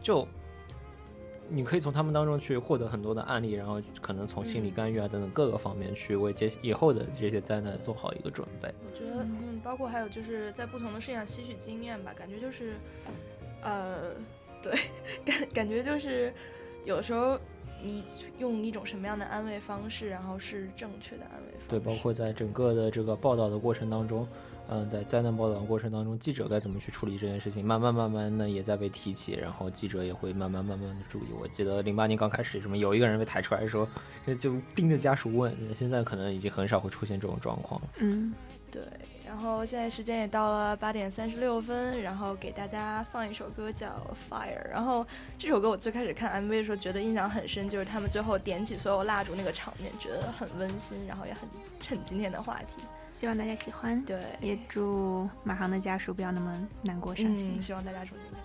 [0.00, 0.26] 就
[1.54, 8.68] 你可以从他们当中去获得很多的案例，然后可能从心理干预啊等等各个方面去为接以后的这些灾难做好一个准备。
[8.84, 12.74] 我觉得，嗯，包括还有就是在不同的事情上吸取经验吧，感觉就是，
[13.62, 14.10] 呃，
[14.62, 14.72] 对，
[15.24, 16.32] 感感觉就是
[16.84, 17.38] 有时候。
[17.86, 18.02] 你
[18.38, 21.68] 用一种什么样的安慰方式，然后是正确的安慰方式？
[21.68, 24.26] 对，包括在整个的这个报道的过程当中，
[24.68, 31.26] 嗯，在灾难报道的过程当中，记者该怎么去处理这件事情，慢慢慢慢的也在被提起，然后记者也会慢慢慢慢的注意。
[31.38, 33.86] 我记得零八年刚开始，什么有一个人被抬出来说，
[34.40, 37.88] 就盯着家属问，现在可能已经很少会出现这种状况了。
[38.00, 38.32] 嗯，
[38.70, 38.82] 对。
[39.34, 43.88] 然后现在时间也到了八点三十六分，然后给大家放一首歌叫
[44.30, 44.68] 《Fire》。
[44.70, 45.04] 然后
[45.36, 51.48] 这首歌我最开始看 MV 的时候觉得印象很深，就是他们最后点起所有蜡烛那个场面，觉得很温馨，然后也很
[51.80, 52.84] 衬今天的话题。
[53.10, 57.60] 希望大家喜欢，对，也祝马航的家属不要那么难过伤心。
[57.60, 58.38] 希望大家重新开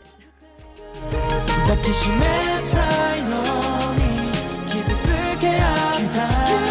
[6.66, 6.69] 始。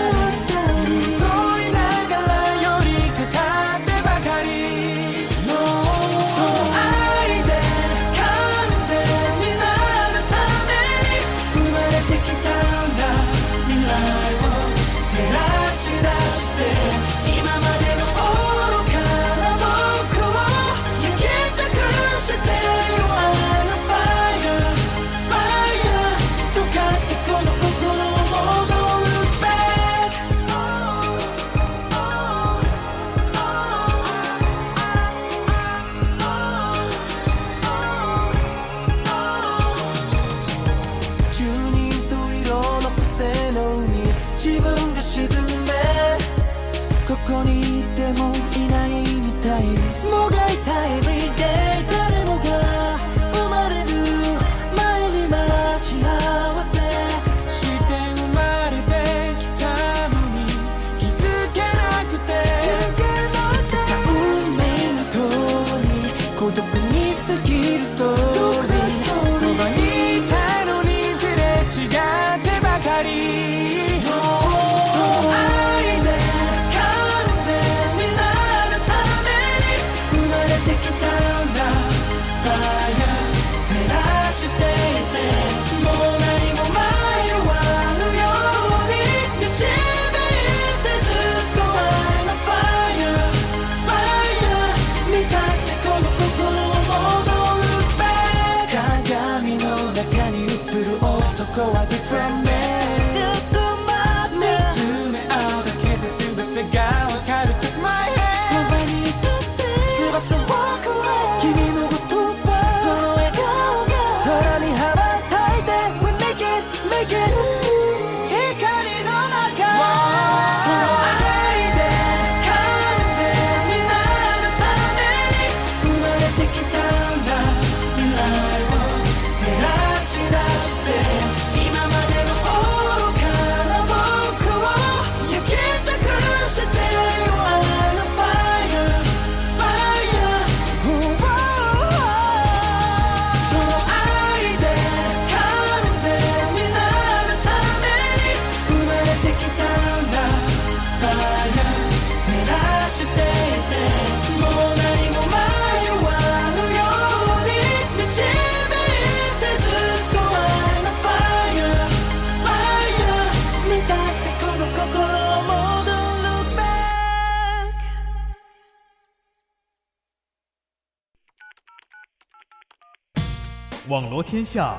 [174.31, 174.76] 天下，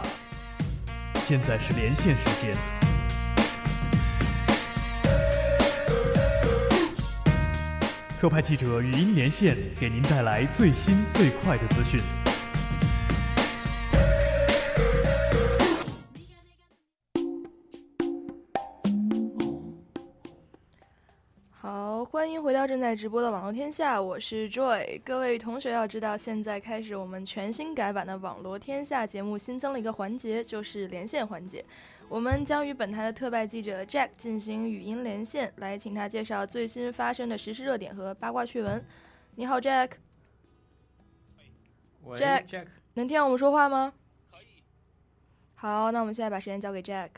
[1.26, 2.56] 现在是连线时间。
[8.22, 12.00] 特派记者语音连线，给您带来最新最快的资讯。
[22.20, 25.02] 欢迎回到正在直播的网络天下，我是 Joy。
[25.06, 31.64] 各位同学要知道，现在开始我们全新改版的网络天下节目新增了一个环节，就是连线环节。
[32.10, 38.86] 我们将与本台的特派记者 Jack 进行语音连线，来请他介绍最新发生的时事热点和八卦趣闻。
[39.36, 39.92] 你好，Jack。
[42.04, 43.94] 喂 Jack，Jack 能听到我们说话吗？
[44.30, 44.62] 可以。
[45.56, 47.12] 好，那我们现在把时间交给 Jack。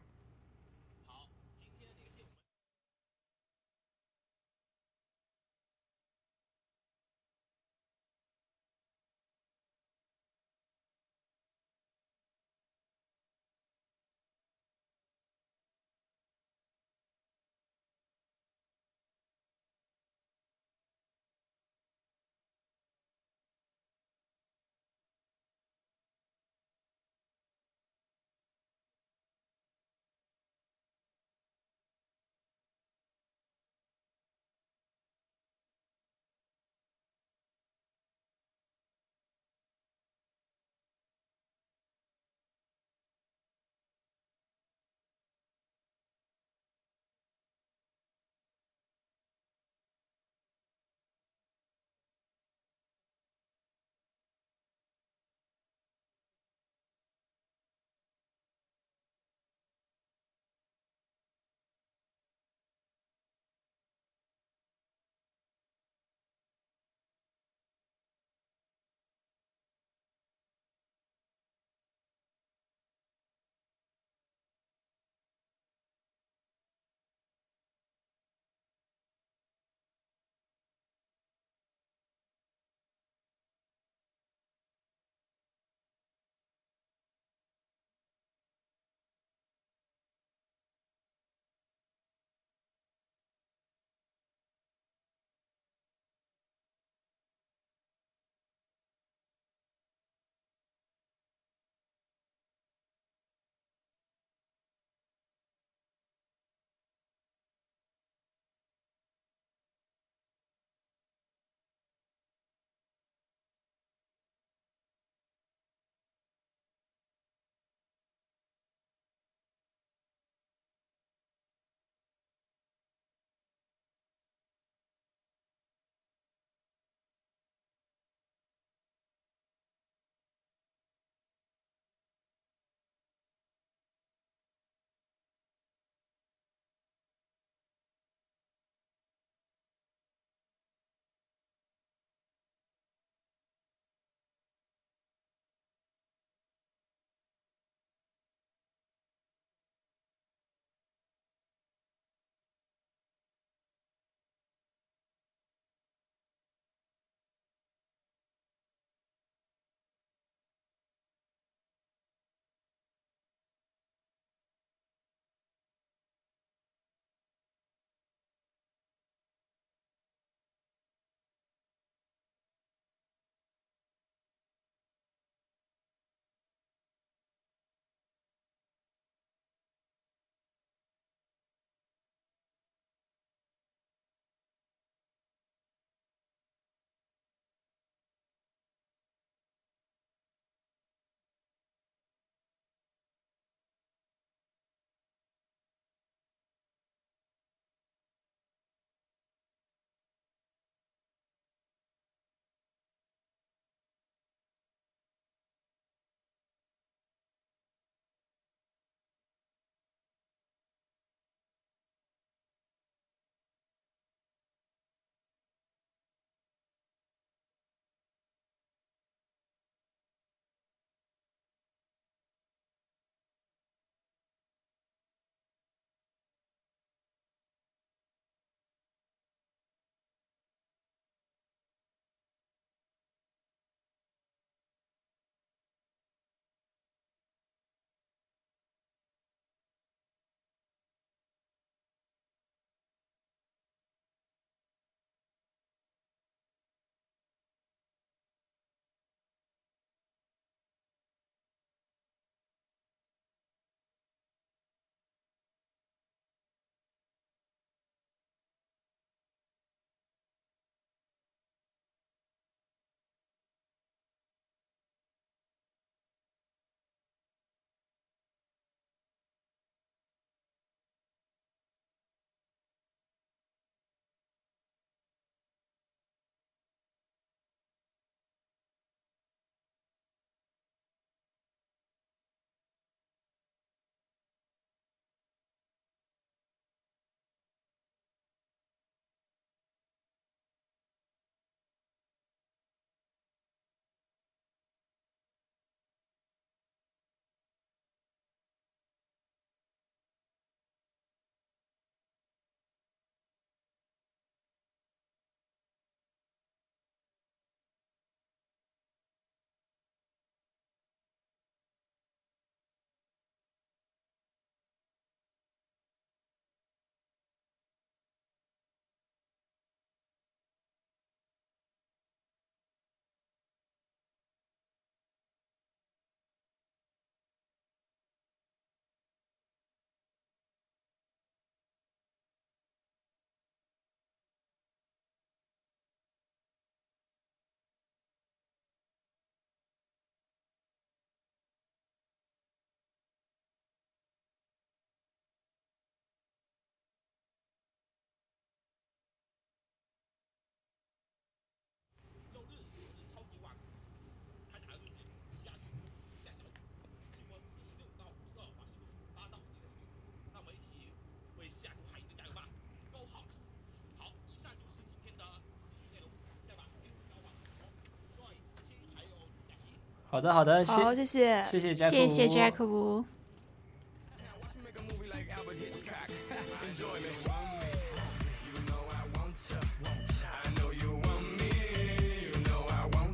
[370.12, 373.01] 好的，好的，好，谢谢，谢谢 Jack，谢谢 Jack 吴。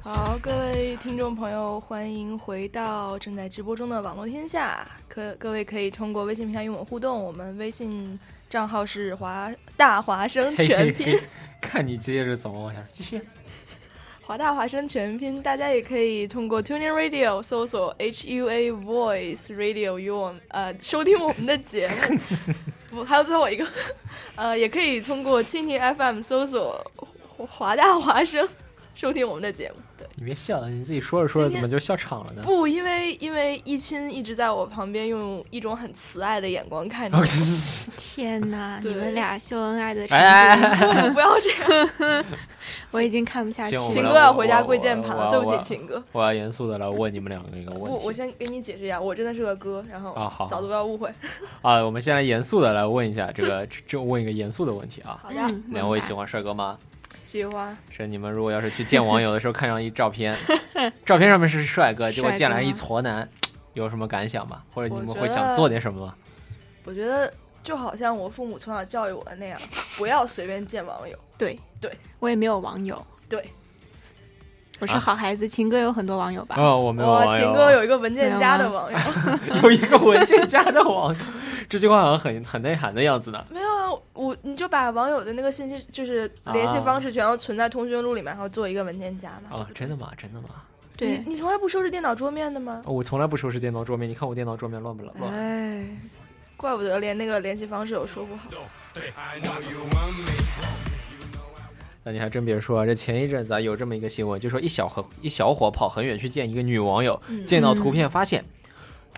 [0.02, 4.90] 好，各位听众朋友，欢迎回到正在直播中的网络天下。
[5.08, 8.20] 可各位可以通过微信平台与我们互动，我们微信
[8.50, 11.06] 账号是华大华生全拼。
[11.06, 11.28] 嘿嘿嘿
[11.62, 13.22] 看你接着怎么往下继续。
[14.28, 22.20] 华大华生全拼，大家也可以通过 Tuning Radio 搜索 H U A Voice Radio 与我们呃收听我们的节目。
[22.92, 23.66] 不，还有最后一个，
[24.36, 26.92] 呃，也可以通过蜻蜓 FM 搜索
[27.38, 28.46] 华大华生
[28.98, 29.76] 收听我们的节目。
[29.96, 32.42] 对，你别笑了，你自己说着说着怎么就笑场了呢？
[32.44, 37.24] 不，因为因为一亲一直在我旁边用一种很慈爱的眼光看着我。
[37.96, 41.52] 天哪，你们俩秀恩爱的哎程度， 不要这
[42.10, 42.26] 样，
[42.90, 43.76] 我已经看不下去。
[43.78, 46.04] 行秦哥要回家跪键盘了，对不起，秦哥。
[46.12, 48.06] 我要严肃的来问你们两个一个问我题。
[48.08, 51.08] 我先给你解释一下，我真的是个哥，然后啊好嫂子不要误会。
[51.62, 55.20] 啊，我们先来严肃的来问一下这个，就问一个严肃的问题啊。
[55.22, 55.36] 好的，
[55.68, 56.76] 两位喜欢帅哥吗？
[57.28, 57.78] 喜欢。
[57.90, 60.34] 是你们如果要是去见网友的时候 看上一照片，
[61.06, 63.28] 照片上面是帅哥，结果见来一矬男，
[63.74, 64.64] 有什么感想吗？
[64.74, 66.16] 或者你们会想做点什么吗？
[66.86, 69.60] 我觉得就好像我父母从小教育我的那样，
[69.98, 71.20] 不要随便见网友。
[71.38, 73.52] 对对，我也没有网友，对，
[74.80, 75.48] 我是好孩子。
[75.48, 76.56] 秦哥有很多网友吧？
[76.58, 77.46] 哦，我没有哇，网友。
[77.46, 78.98] 秦哥有一个文件夹的网友，
[79.64, 81.20] 有一个文件夹的网友，
[81.70, 83.44] 这句话好像很很内涵的样子呢。
[83.50, 89.58] 没有啊，我你就把网友的那个信息，就是联系方式全都存在通讯录里面，然后做一个文件夹嘛。
[89.58, 90.12] 啊，真的吗？
[90.18, 90.50] 真的吗？
[90.96, 92.82] 对，你从来不收拾电脑桌面的吗？
[92.86, 95.16] 哦我从来不收拾电脑桌面，你看我电脑桌面乱不乱？
[95.20, 95.34] 乱。
[95.34, 95.86] 哎，
[96.56, 98.44] 怪不得连那个联系方式都说不好。
[102.08, 107.46] 那你还真别说啊，这前一阵子啊有这么一个新闻，就说一小伙一小伙跑很远去见一个女网友，嗯。
[107.46, 108.46] 见到图片发现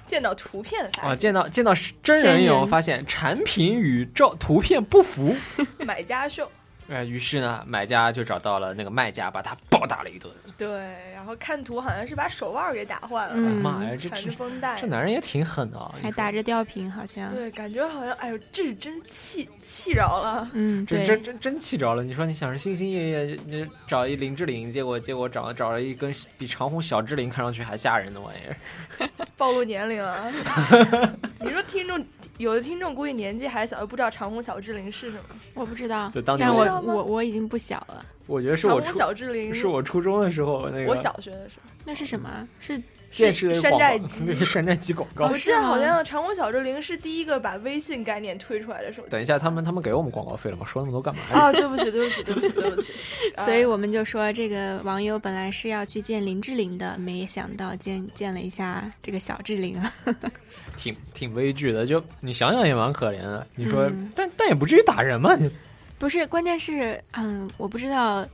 [0.08, 1.72] 见到图片发啊，见到见到
[2.02, 5.36] 真人以后发现产品与照图片不符，
[5.86, 6.50] 买家秀，
[6.88, 10.34] 哎，于是呢，买家就找到了那个卖家，把他暴打了一顿。
[10.58, 10.68] 对，
[11.20, 15.94] 然后看图好像是把手腕给打坏了，嗯妈呀，这缠这着绷带，这男人也挺狠的啊！
[16.02, 17.30] 还打着吊瓶，好像。
[17.36, 20.50] 对，感觉好像，哎呦，这真气气着了。
[20.54, 22.02] 嗯，这，真真真气着了！
[22.02, 28.56] 你说你想是心心念念你找一林志玲，结果结果找找了一根比长虹小志玲看上去还吓人的玩意儿。
[29.36, 30.32] 暴露年龄了。
[31.42, 32.02] 你说听众
[32.38, 35.24] 有的听众估计年纪还小，又不知道长虹小志玲是什么。
[35.54, 38.06] 我不知道就当，我我我我已经不小了。
[38.26, 42.48] 我觉得是我初长虹小志玲是我初中的时候那个我小学的时候，那是什么？
[42.60, 42.82] 是
[43.12, 45.34] 电视山寨机 那是山寨机广告我。
[45.34, 49.10] 记得好像长虹小志玲是第一个把微信概念推出来的手机。
[49.10, 50.64] 等一下，他们他们给我们广告费了吗？
[50.64, 51.40] 说那么多干嘛呀？
[51.40, 52.94] 啊，对不起，对不起，对不起，对不起。
[53.44, 59.92] 所以我们就说，这个网友本来是要去见林志玲的，没想到见见了一下这个小志玲啊。
[60.78, 63.46] 挺挺悲剧的，就你想想也蛮可怜的。
[63.56, 65.36] 你说，嗯但但也不至于打人嘛？
[65.36, 65.50] 你
[65.98, 68.26] 不是，关键是，嗯，我不知道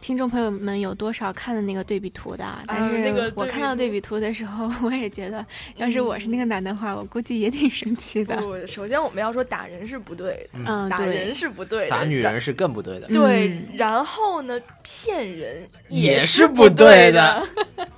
[0.00, 5.44] 听众朋友们有多少看的那个对比图的，啊但那个是我看到对比图的时候， 我也觉得，
[5.76, 8.36] 要是我是那个男的话，我估计也挺生气的。
[8.36, 13.06] 不，首先我们要说打人是不对的，嗯打人是不对的，打女人是更不对的。
[13.08, 17.48] 对，嗯然后呢，骗人也是是不对对的。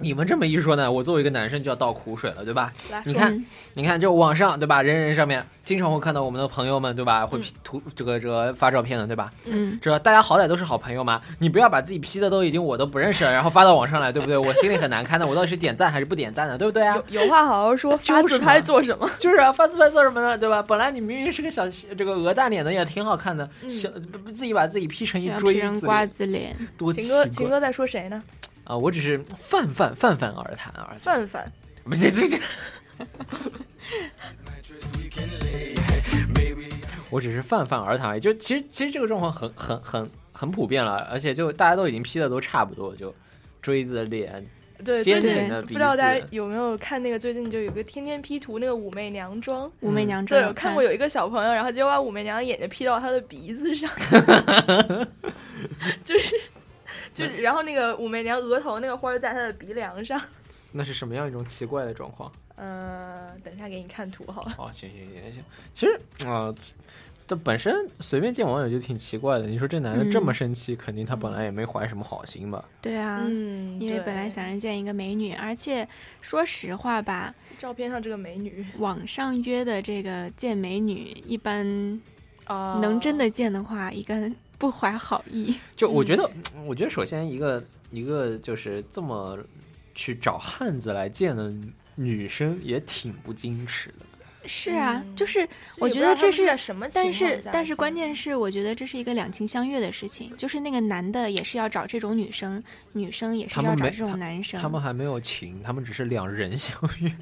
[0.00, 3.02] 你们这么一说呢，我作为一个男生就要倒苦水了，对吧来？
[3.04, 3.44] 你看，
[3.74, 9.32] 你看，就网上对吧，人人上面经常会看到我们的朋友们对吧，会 P 图这个这个发照片的对吧？
[9.46, 14.36] 嗯，这大家好歹都是好朋友嘛，你不要把自己 P 的都已经我都不认识了，然后发到网上来，对不对？
[14.38, 16.56] 我心里很难堪的，我到底是点赞还是不点赞呢？
[16.56, 16.96] 对不对啊？
[17.08, 19.10] 有 话好好说，发自拍做什么？
[19.18, 20.38] 就是啊，发自拍做什么呢？
[20.38, 20.62] 对吧？
[20.62, 23.88] 本来你明明是个小这个鹅蛋脸的，也挺好看的，小
[24.24, 28.22] 不自己把自己 P 成一要锥子瓜，子脸，多奇秦哥，秦哥在说谁呢？
[28.68, 28.76] 啊！
[28.76, 30.98] 我只是泛泛泛泛而谈而已。
[30.98, 31.50] 泛泛，
[31.84, 32.38] 不这这这，
[37.08, 38.20] 我只是泛泛而谈而已。
[38.20, 43.14] 就其实其实这个状况很很很很普遍了，而且就大家都已经 P 的都差不多，就
[43.62, 44.46] 锥子脸，
[44.84, 53.90] 对，尖最近不知道大家有没有看那个最近就有个天天 P 图那个武媚娘妆，武媚娘妆对，我看过有一个小朋友，然后结果把武媚娘眼睛 P 到他的鼻子上，
[56.04, 56.36] 就是
[57.12, 60.20] 就是，然后那个武媚娘额头那个花儿在她的鼻梁上。
[60.72, 62.30] 那是什么样一种奇怪的状况？
[62.56, 64.54] 嗯、等一下给你看图好了。
[64.58, 66.54] 哦，行行行行，其实啊。
[67.28, 69.44] 这本身随便见网友就挺奇怪的。
[69.44, 72.64] 你说这男的这么生气，肯定他本来也没怀什么好心吧？
[72.80, 75.86] 对啊，嗯，因为本来想着见一个美女，而且
[76.22, 82.00] 说实话吧，照片上这个美女，网上约的这个见美女，一般
[82.46, 84.14] 啊能真的见的话，一个
[84.58, 85.54] 不怀好意。
[85.76, 86.30] 就我觉得，
[86.66, 89.38] 我觉得首先一个一个就是这么
[89.94, 91.54] 去找汉子来见的
[91.94, 94.06] 女生也挺不矜持的。
[94.50, 95.46] 是啊，就是
[95.78, 104.58] 我觉得这是什么但是但是关键是，我觉得这是一个两情相悦的事情，就是那个男的也是要找这种女生，女生也是要找这种男生。
[104.58, 107.12] 他们还没有情，他们只是两人相悦。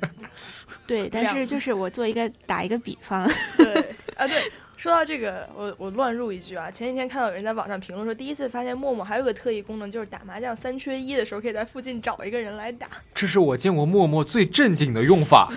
[0.86, 12.86] 对，但是就是我做一个打一个比方，对啊，对，说到这个，我我乱入一句啊，前几天看到有人在网上评论说，第一次发现陌陌还有个特异功能，就是打麻将三缺一的时候，可以在附近找一个人来打。
[13.14, 15.50] 这是我见过陌陌最正经的用法。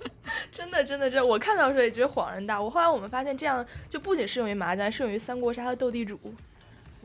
[0.50, 2.70] 真的，真的，真的，我看到的时候也觉得恍然大悟。
[2.70, 6.18] 后来我们发现，这样就不仅适用于麻将，还适用于三国杀和斗地主。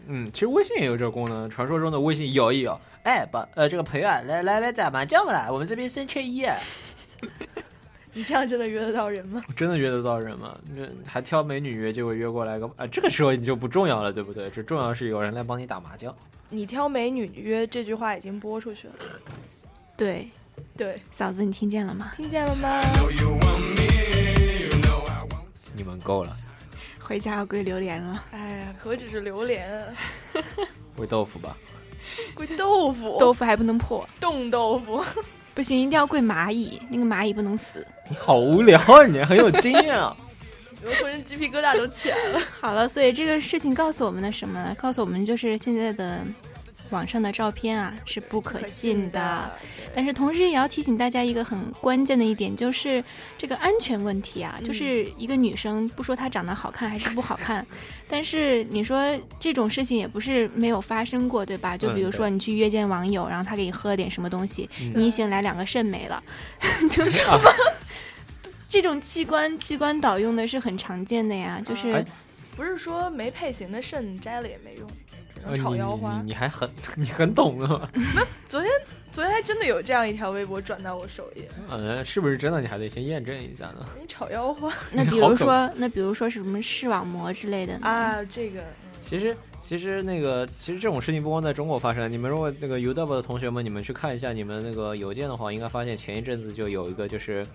[0.07, 2.79] 嗯，其实微信也有这个功能，传说中的微信摇一摇。
[3.03, 6.45] 哎，把呃这个朋友啊，来来来打麻将吧啦，我们这边三缺一。
[8.17, 9.43] 你这样真的约得到人吗？
[9.55, 10.57] 真的约得到人吗？
[10.75, 14.49] 这还挑美女约，结果约过来个啊，这个时候你就不重要了，对不对？
[14.49, 16.11] 这重要是有人来帮你打麻将。
[16.49, 18.93] 你挑美女约这句话已经播出去了。
[19.95, 20.29] 对
[20.75, 22.11] 对，嫂子你听见了吗？
[22.17, 22.81] 听见了吗？
[25.75, 26.35] 你们够了，
[26.99, 29.93] 回家要跪榴莲了，哎呀，何止是榴莲啊，
[30.97, 31.55] 喂豆腐吧。
[32.33, 35.05] 归豆腐，豆腐还不能破，冻豆腐。
[35.57, 37.83] 不行，一定要跪蚂蚁，那个蚂蚁不能死。
[38.07, 40.15] 你好无聊啊，你很有经验啊。
[40.85, 42.39] 我浑身鸡皮疙瘩都起来了。
[42.61, 44.75] 好了，所以这个事情告诉我们的什么呢？
[44.77, 46.21] 告诉我们就是现在的
[46.89, 49.51] 网上的照片啊是不可信的，
[49.95, 53.03] 但是同时也要提醒大家一个很关键的一点，就是
[53.37, 54.59] 这个安全问题啊。
[54.63, 57.65] 就是一个女生，不说她长得好看还是不好看，
[58.07, 61.77] 但是你说这种事情也不是没有发生过，对吧？
[61.77, 66.21] 就比如说你去约见网友，然后他给你喝了点什么东西，嗯你一醒来两个肾没了，
[66.89, 67.51] 就这么。
[68.69, 72.05] 这种器官器官导用的是很常见的呀，就是、哎
[72.57, 74.89] 不是说没配型的肾摘了也没用，
[75.55, 76.19] 炒腰花。
[76.21, 77.89] 你你还很 你很懂啊。
[78.45, 78.71] 昨天
[79.11, 82.61] 昨天还真的有这样一条微博转到我首页，嗯，是不是真的？
[82.61, 83.85] 你还得先验证一下呢。
[83.99, 88.63] 你炒腰花 那比如说，那比如说什么视网膜之类的呢啊，这个
[88.99, 92.11] 其实，其实那个，其实这种事情不光在中国发生。
[92.11, 97.45] 你们如果那个 UW 的同学们，你们去看一下你们那个邮件的话，应该发现前一阵子就有一个就是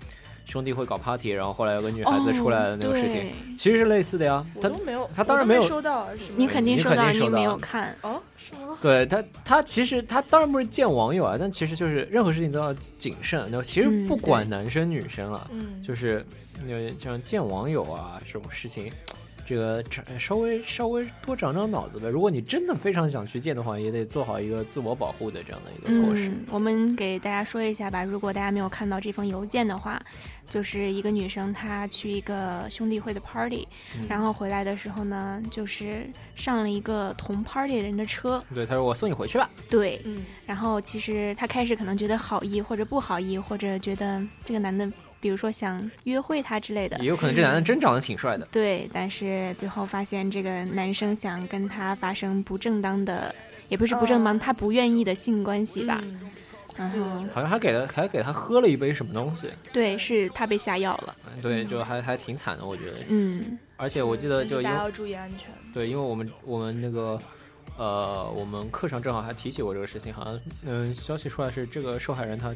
[0.45, 4.45] 兄弟会搞 party，然后后来有个女孩子出来的那个事情，哦其实是类似的呀。
[4.61, 8.77] 他都没有，他当然没有收到，是吗你肯定收到，你收到没有看哦，是吗？
[8.81, 13.47] 对他，他其实他当然不是见网友啊，但其实就是任何事情都要谨慎。
[13.51, 16.25] 那其实嗯不管男生女生了，嗯就是
[16.69, 18.91] 呃像见网友啊这种事情，
[19.47, 22.09] 这个长稍微稍微多长长脑子呗。
[22.09, 26.29] 如果你真的非常想去见的话，也得做好一个自我保护的这样的一个措施。
[26.29, 30.01] 嗯，我们给大家说一下吧，如果大家没有看到这封邮件的话，
[30.49, 33.67] 就是一个女生她去一个兄弟会的 party，、
[33.97, 38.43] 嗯然后回来的时候呢，就是上了一个同 party 人的车。
[38.55, 39.49] 对，他说我送你回去吧。
[39.71, 44.91] 对，嗯，然后其实她开始可能觉得好意或者不好意，或者觉得这个男的，
[45.21, 48.47] 比如说想约会她之类的，也有可能这男的真长得挺帅的。
[48.53, 53.35] 对，但是最后发现这个男生想跟她发生不正当的，
[53.69, 56.03] 也不是不正当，他不愿意的性关系吧。
[56.03, 56.21] 然
[56.91, 56.99] 后
[57.35, 61.15] 好像还给了还给他喝了一杯什么东西，对，是他被下药了。
[61.43, 62.97] 对，就还还挺惨的，我觉得。
[63.09, 65.51] 嗯，而且我记得就因为大家要注意安全。
[65.73, 67.21] 对，因为我们我们那个
[67.83, 72.55] 呃，我们课上正好还提起过这个事情，好像嗯、消息出来是这个受害人他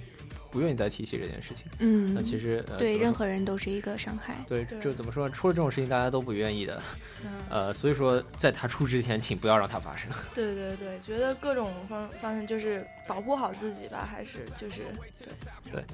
[0.53, 1.66] 不愿意再提起这件事情。
[1.81, 4.37] 嗯，那其实呃，对任何人都是一个伤害。
[4.49, 5.35] 对，就怎么说呢？
[5.35, 6.81] 出了这种事情，大家都不愿意的。
[7.24, 10.09] 嗯 呃，所以说在他出之前，请不要让它发生。
[10.33, 14.83] 对对对，觉得各种方方向就是保护好自己吧，还是就是
[15.64, 15.85] 对对。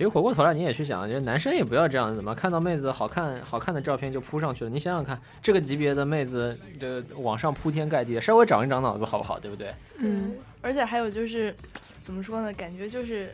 [0.00, 4.70] 其实回过头来，你也去想，就是男生也不要这样，子嘛看到妹子好看好看的照片就扑上去了？
[4.70, 9.38] 你想想看，这个级别的妹子的网上铺天盖地的，稍微长一长脑子好不好？
[9.38, 9.74] 对不对？
[9.98, 11.54] 嗯，而且还有就是，
[12.00, 12.50] 怎么说呢？
[12.54, 13.30] 感觉就是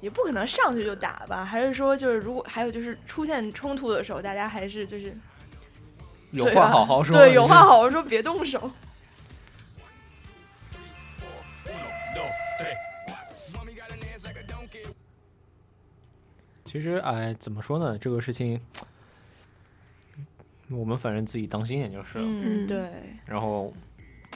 [0.00, 5.12] 也不可能上去就打吧，还是说就是如果还有就是出现冲突的时候，大家还是就是
[6.30, 7.16] 有话好好说。
[7.16, 8.70] 对，有话好好说，别动手。
[16.70, 17.98] 其实，哎，怎么说呢？
[17.98, 18.60] 这个事情，
[20.68, 22.24] 我们反正自己当心点就是了。
[22.24, 22.88] 嗯，对。
[23.26, 23.74] 然后，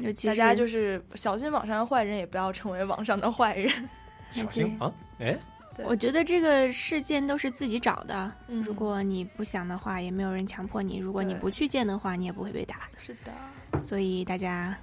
[0.02, 3.72] 尤其大家就是小心网上的坏人，也不要成为网上的坏人。
[4.32, 4.92] 小心啊！
[5.20, 5.38] 哎，
[5.76, 8.32] 对我觉得这个事件都是自己找的。
[8.48, 12.88] 嗯如果你不想的话，也没有人强迫你；如果你不去见的话，你也不会被打。
[12.98, 14.76] 是的，所以大家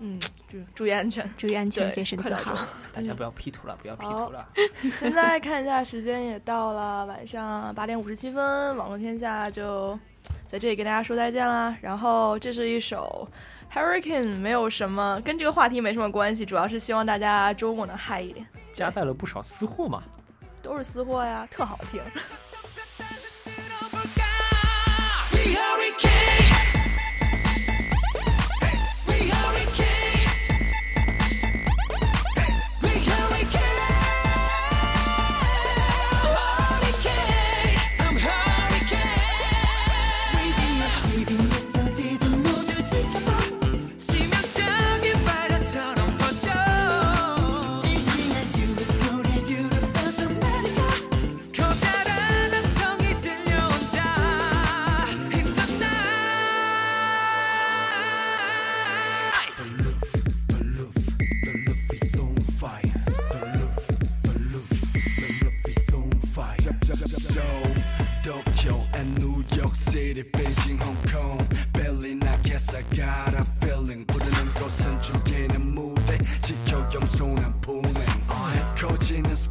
[0.00, 0.18] 嗯，
[0.50, 2.66] 注 注意安全，注意安全，对洁身快点自好。
[2.92, 4.48] 大家不要 P 图了，不要 P 图了。
[4.96, 9.98] 现在看一下时间也到了晚上八点五十七分，网络天下就
[10.46, 11.76] 在这里跟大家说再见啦。
[11.80, 13.28] 然后这是一首
[13.72, 20.02] Hurricane，没有什么跟这个话题没什么关系，主要是希望大家周末能嗨一点，夹带了不少私货嘛。
[20.62, 22.00] 都是私货呀，特好听。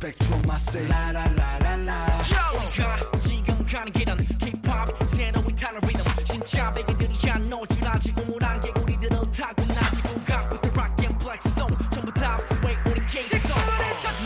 [0.03, 2.19] 스펙트럼 마세 라라라라라.
[2.53, 10.21] 우리가 지금 가는 길은 힙합 새로운 타는 리듬 진짜 백인들이야 너줄 아시고 무란 개구리들은 타고나지고
[10.25, 13.47] 각부터 락앤 블랙 송 전부 다 스웨이 우리 케이스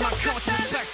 [0.02, 0.87] 막 거친 스펙